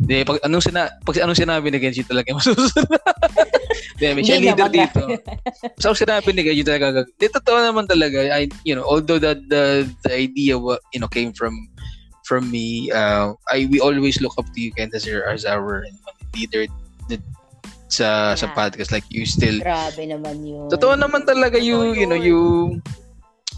[0.00, 2.88] Di, pag anong sina pag anong sinabi ni Genji talaga masusunod.
[4.00, 5.04] Di, may siya leader dito.
[5.76, 8.32] So sinabi ni Genji talaga, di totoo naman talaga.
[8.32, 11.52] I, you know, although that the, the idea you know came from
[12.24, 15.84] from me, uh, I we always look up to you Kent as our, as our
[16.32, 16.64] leader
[17.12, 17.20] the-
[17.90, 18.54] sa sa Yeah.
[18.54, 20.70] podcast like you still Grabe naman yun.
[20.70, 22.38] Totoo naman talaga you you know you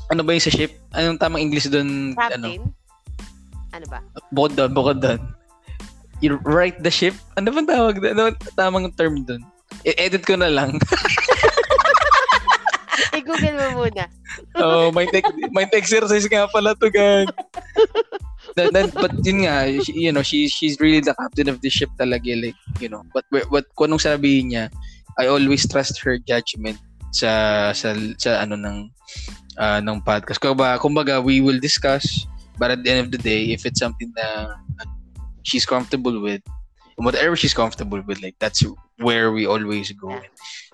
[0.08, 0.72] ano ba yung sa ship?
[0.92, 2.16] Anong tamang English doon?
[2.16, 2.48] Ano?
[2.48, 2.62] Captain?
[3.72, 4.00] Ano ba?
[4.28, 5.20] Bukod doon, bukod doon.
[6.20, 7.16] You right the ship?
[7.36, 8.12] Ano bang tawag doon?
[8.12, 9.40] Ano tamang term doon?
[9.88, 10.76] I-edit ko na lang.
[13.16, 14.04] I-google mo muna.
[14.60, 17.28] oh, mind, ex- mind exercise nga pala to, gan.
[18.56, 21.70] Then, then, but yun nga, she- you know, she, she's really the captain of the
[21.70, 22.32] ship talaga.
[22.36, 24.64] Like, you know, but, but kung anong sabihin niya,
[25.18, 26.78] I always trust her judgment
[27.12, 28.76] sa, sa, sa ano ng,
[29.56, 30.40] uh, ng podcast.
[30.40, 32.24] Kumbaga, kumbaga, we will discuss,
[32.58, 34.56] but at the end of the day, if it's something na
[35.42, 36.40] she's comfortable with,
[36.96, 38.62] whatever she's comfortable with, like, that's
[38.98, 40.20] where we always go.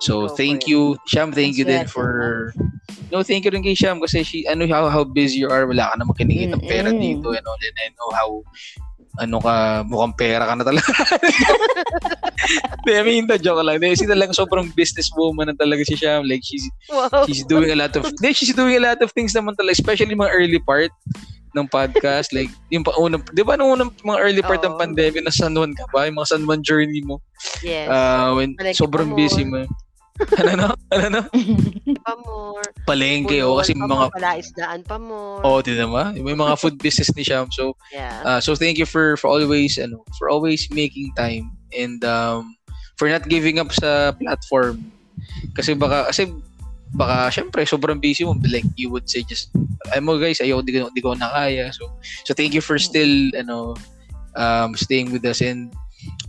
[0.00, 0.68] So, Go thank it.
[0.68, 2.52] you, Sham, thank you din for
[3.10, 5.88] No, thank you rin kay Sham kasi she, ano, how, how busy you are, wala
[5.90, 8.28] ka namang kinikita ng pera dito and all, and I know how,
[9.18, 9.54] ano ka,
[9.88, 10.92] mukhang pera ka na talaga.
[12.88, 13.80] I mean, the joke lang.
[13.80, 16.24] Kasi talagang sobrang businesswoman na talaga si Sham.
[16.28, 17.24] Like, she's, Wow.
[17.26, 20.32] she's doing a lot of, she's doing a lot of things naman talaga, especially mga
[20.32, 20.92] early part
[21.54, 22.32] ng podcast.
[22.32, 24.80] Like, yung pa unang, di ba nung unang mga early part ng Oo.
[24.80, 26.08] pandemic, na San Juan ka ba?
[26.08, 27.20] Yung mga San Juan journey mo.
[27.62, 27.88] Yes.
[27.88, 29.18] Uh, when Palengke sobrang pa mo.
[29.18, 29.62] busy mo.
[30.18, 30.68] ano no?
[30.90, 31.22] Ano no?
[32.02, 32.66] pa more.
[32.82, 35.40] Palengke, o kasi pa mga Palaisdaan pa more.
[35.46, 36.18] Oh, di naman.
[36.18, 37.46] May mga food business ni Sham.
[37.54, 38.18] So, Yeah.
[38.26, 42.58] uh, so thank you for for always ano, for always making time and um
[42.98, 44.82] for not giving up sa platform.
[45.54, 46.34] Kasi baka kasi
[46.96, 49.52] baka syempre sobrang busy mo like you would say just
[49.92, 51.68] ay mo guys ayo di ko di ko na kaya.
[51.72, 51.92] So
[52.24, 53.76] so thank you for still ano
[54.38, 55.72] um staying with us and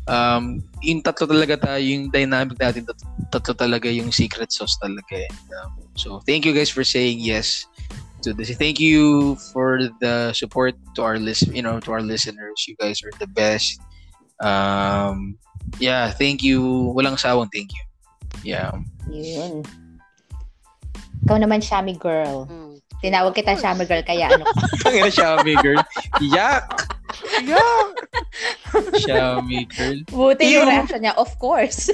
[0.09, 5.21] um yung tatlo talaga tayo yung dynamic natin tat- tatlo talaga yung secret sauce talaga
[5.21, 7.69] and, um, so thank you guys for saying yes
[8.21, 8.51] to this.
[8.57, 12.65] Thank you for the support to our list, you know, to our listeners.
[12.67, 13.79] You guys are the best.
[14.43, 15.37] Um,
[15.79, 16.61] yeah, thank you.
[16.95, 17.83] Walang sawang thank you.
[18.43, 18.71] Yeah.
[19.09, 19.63] Yun.
[21.25, 22.47] Ikaw naman, Shami girl.
[22.47, 22.69] Mm.
[22.99, 24.51] Tinawag kita Shami Girl, kaya ano ka?
[24.83, 25.79] Tangina Xiaomi girl.
[26.19, 26.67] Yak!
[27.47, 27.95] Yak!
[28.99, 29.97] Xiaomi girl.
[30.11, 31.87] Buti yung reaction niya, of course.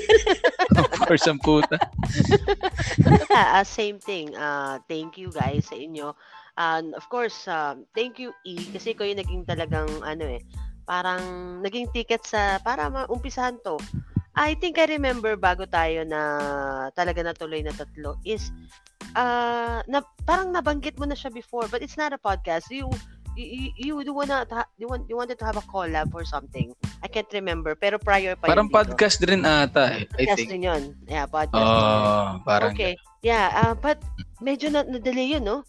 [0.76, 1.78] Of course, ang puta.
[3.30, 4.34] Ah, same thing.
[4.34, 6.18] Uh, thank you guys sa inyo.
[6.58, 10.42] And of course, um, thank you E kasi ko yung naging talagang ano eh,
[10.88, 11.22] parang
[11.62, 13.78] naging ticket sa para maumpisahan to.
[14.36, 16.22] I think I remember bago tayo na
[16.92, 18.52] talaga natuloy na tatlo is
[19.16, 22.68] uh, na parang nabanggit mo na siya before but it's not a podcast.
[22.68, 22.92] You
[23.36, 24.44] you, you, you wanna
[24.80, 26.72] you want you wanted to have a collab or something.
[27.04, 28.80] I can't remember pero prior pa Parang yun dito.
[28.96, 30.50] podcast din ata eh, I Podcast think.
[30.52, 30.84] din yun.
[31.08, 31.68] Yeah, podcast.
[31.68, 32.96] Oh, parang Okay.
[33.24, 34.00] Yeah, ah, but
[34.38, 35.66] medyo na na-delay yun, no?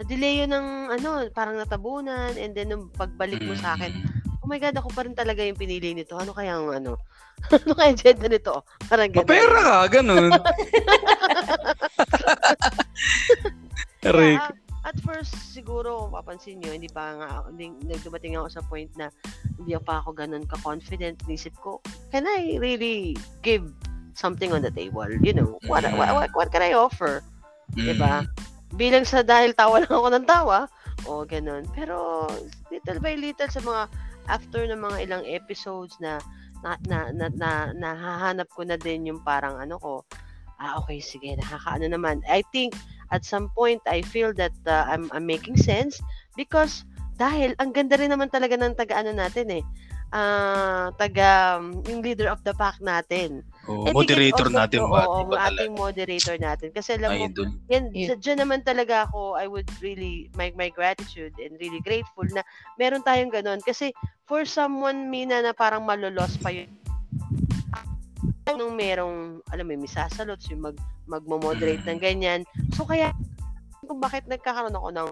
[0.00, 4.25] Na-delay yun ng ano, parang natabunan and then nung pagbalik mo sa akin, Mm.
[4.46, 6.14] Oh my god, ako pa rin talaga yung pinili nito.
[6.14, 7.02] Ano kaya ang ano?
[7.66, 8.62] ano kaya yung gender nito?
[8.86, 9.26] Parang ganun.
[9.26, 10.30] Mapera ka, ganun.
[14.06, 14.38] Rick.
[14.38, 14.54] Yeah,
[14.86, 19.10] at first, siguro, kung papansin nyo, hindi pa nga, hindi, nagdumating ako sa point na
[19.58, 21.26] hindi pa ako ganun ka-confident.
[21.26, 21.82] Nisip ko,
[22.14, 23.66] can I really give
[24.14, 25.10] something on the table?
[25.10, 27.26] You know, what, what, what, what can I offer?
[27.74, 28.22] Diba?
[28.22, 28.30] Mm.
[28.78, 30.70] bilang sa dahil tawa lang ako ng tawa,
[31.10, 31.66] o ganun.
[31.74, 32.26] Pero
[32.70, 33.82] little by little sa mga
[34.26, 36.18] after ng mga ilang episodes na
[36.64, 39.94] na na na, na nahahanap ko na din yung parang ano ko,
[40.58, 42.24] ah okay sige, nakakaano naman.
[42.26, 42.74] I think
[43.14, 46.00] at some point I feel that uh, I'm I'm making sense
[46.34, 49.64] because dahil ang ganda rin naman talaga ng taga-ano natin eh.
[50.14, 53.42] Ah, taga um, yung leader of the pack natin.
[53.66, 55.00] Oh, it moderator also- natin oo, ba?
[55.04, 55.58] oo, Diba ang talaga?
[55.58, 56.68] ating moderator natin.
[56.70, 57.48] Kasi alam mo, Idol.
[57.66, 58.08] yan, Yeah.
[58.08, 62.46] sa dyan naman talaga ako, I would really, my, my gratitude and really grateful na
[62.76, 63.58] meron tayong ganun.
[63.60, 63.90] Kasi
[64.24, 66.70] for someone, Mina, na parang malolos pa yun,
[68.54, 72.40] nung merong, alam mo, may sasalots, yung mag, magmo-moderate ng ganyan.
[72.72, 73.10] So, kaya,
[73.82, 75.08] kung bakit nagkakaroon ako ng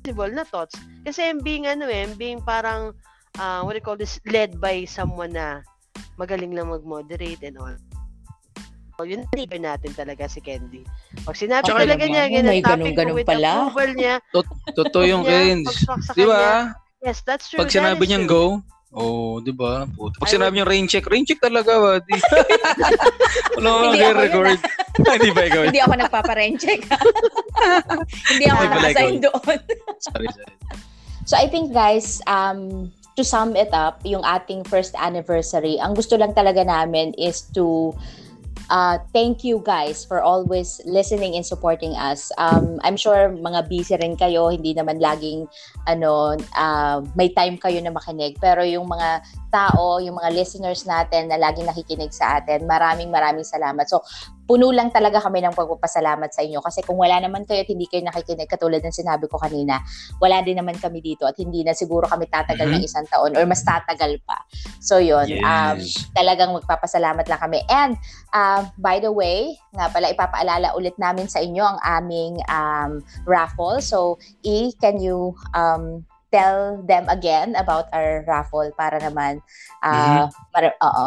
[0.00, 0.74] possible na thoughts.
[1.02, 2.94] Kasi I'm being, ano eh, I'm being parang,
[3.36, 5.66] uh, what do you call this, led by someone na
[6.16, 7.76] magaling lang mag-moderate and all.
[8.96, 10.80] So, yun leader natin talaga si Candy.
[11.28, 13.68] Pag sinabi Tsaka talaga niya, ganun, topic with pala.
[13.68, 14.14] approval niya,
[14.72, 15.22] Totoo yung
[15.68, 16.72] sa Di ba?
[17.04, 17.60] Yes, that's true.
[17.60, 18.64] Pag sinabi niyang go,
[18.96, 19.84] oh, di ba?
[20.00, 21.92] Pag sinabi niyang rain check, rain check talaga ba?
[22.00, 22.16] Di.
[23.60, 24.58] Wala ako yun, record.
[25.20, 25.62] Hindi ba ikaw?
[25.68, 26.80] Hindi ako nagpaparencheck.
[28.32, 29.58] Hindi ako Hindi pala naka-assign doon.
[30.00, 30.56] Sorry, sorry.
[31.26, 36.14] So I think guys, um, to sum it up, yung ating first anniversary, ang gusto
[36.20, 37.96] lang talaga namin is to
[38.70, 42.30] uh, thank you guys for always listening and supporting us.
[42.38, 45.46] Um, I'm sure mga busy rin kayo, hindi naman laging
[45.86, 48.38] ano, uh, may time kayo na makinig.
[48.40, 53.46] Pero yung mga tao, yung mga listeners natin na laging nakikinig sa atin, maraming maraming
[53.46, 53.86] salamat.
[53.86, 54.02] So,
[54.46, 57.90] puno lang talaga kami ng pagpapasalamat sa inyo kasi kung wala naman kayo at hindi
[57.90, 59.82] kayo nakikinig katulad ng sinabi ko kanina,
[60.22, 62.86] wala din naman kami dito at hindi na siguro kami tatagal ng Mhm.
[62.86, 64.38] isang taon or mas tatagal pa.
[64.78, 65.98] So yun, um, Yes.
[66.14, 67.60] talagang magpapasalamat lang kami.
[67.66, 67.98] And
[68.30, 73.82] um, by the way, nga pala ipapaalala ulit namin sa inyo ang aming um, raffle.
[73.82, 74.16] So
[74.46, 79.42] E, can you um, tell them again about our raffle para naman
[79.82, 81.06] uh, mara- oo.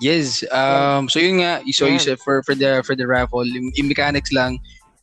[0.00, 0.42] Yes.
[0.50, 2.02] Um so yun nga, so you Yan.
[2.02, 4.58] said for for the for the raffle, yung, yung mechanics lang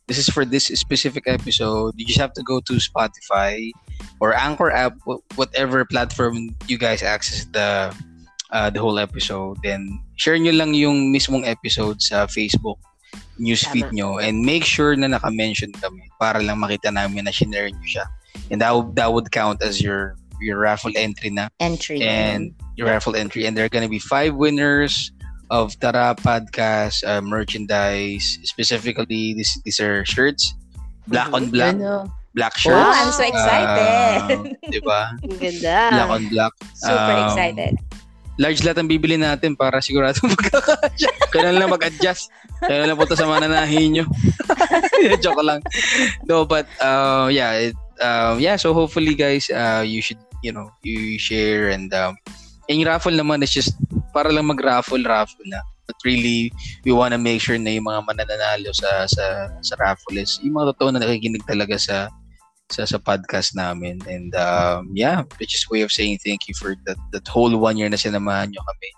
[0.06, 1.94] this is for this specific episode.
[1.96, 3.70] You just have to go to Spotify
[4.20, 7.94] or Anchor app, wh- whatever platform you guys access the
[8.50, 9.58] uh, the whole episode.
[9.62, 12.78] Then share nyo lang yung mismong episode sa Facebook
[13.40, 17.88] newsfeed nyo and make sure na naka-mention kami para lang makita namin na shinare nyo
[17.88, 18.04] siya.
[18.50, 22.02] And that would, that would count as your your raffle entry na Entry.
[22.02, 23.46] and your raffle entry.
[23.46, 25.10] And there are to be five winners
[25.50, 28.38] of Tara Podcast uh, merchandise.
[28.44, 30.54] Specifically, this, these are shirts.
[31.06, 31.74] Black on black.
[31.74, 32.08] Ano?
[32.34, 32.74] Black shirts.
[32.80, 34.56] Wow, I'm so excited.
[34.56, 35.00] Uh, diba?
[35.40, 35.78] Ganda.
[35.92, 36.52] Black on black.
[36.74, 37.74] Super Um, excited.
[38.40, 41.12] Large lahat ang bibili natin para sigurado magkakasya.
[41.28, 42.32] Kailan lang mag-adjust.
[42.64, 44.04] Kailan lang punta sa mananahin nyo.
[45.22, 45.60] Joke lang.
[46.24, 50.70] No, but uh, yeah, it, um, yeah, so hopefully guys, uh, you should, you know,
[50.82, 52.18] you share and um,
[52.68, 53.74] yung raffle naman is just
[54.12, 55.62] para lang mag-raffle, raffle na.
[55.86, 56.52] But really,
[56.84, 60.74] we wanna make sure na yung mga mananalo sa sa sa raffle is yung mga
[60.76, 62.06] totoo na nakikinig talaga sa
[62.70, 64.00] sa sa podcast namin.
[64.08, 67.76] And um, yeah, just a way of saying thank you for that that whole one
[67.76, 68.90] year na sinamahan nyo kami.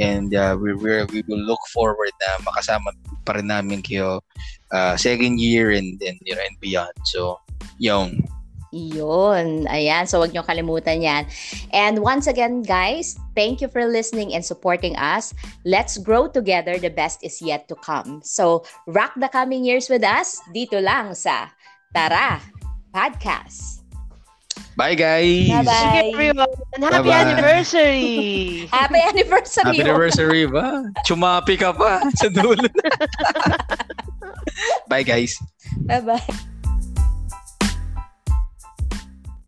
[0.00, 2.94] And uh, we we we will look forward na makasama
[3.26, 4.24] pa rin namin kayo
[4.72, 6.94] uh, second year and and you know and beyond.
[7.10, 7.42] So,
[7.76, 8.22] yung
[8.72, 9.64] Yun.
[9.68, 10.04] Ayan.
[10.04, 11.24] So, wag niyo kalimutan yan.
[11.72, 15.32] And once again, guys, thank you for listening and supporting us.
[15.64, 16.76] Let's grow together.
[16.76, 18.20] The best is yet to come.
[18.20, 21.48] So, rock the coming years with us dito lang sa
[21.96, 22.44] Tara
[22.92, 23.78] Podcast.
[24.78, 25.50] Bye guys.
[25.50, 26.14] Bye-bye.
[26.14, 26.54] Everyone.
[26.78, 27.10] Happy Bye-bye.
[27.10, 28.06] anniversary!
[28.70, 29.66] Happy anniversary.
[29.66, 30.86] Happy anniversary ba?
[31.02, 32.62] Chumapi ka pa sa dulo.
[34.90, 35.34] Bye guys.
[35.82, 36.54] Bye-bye.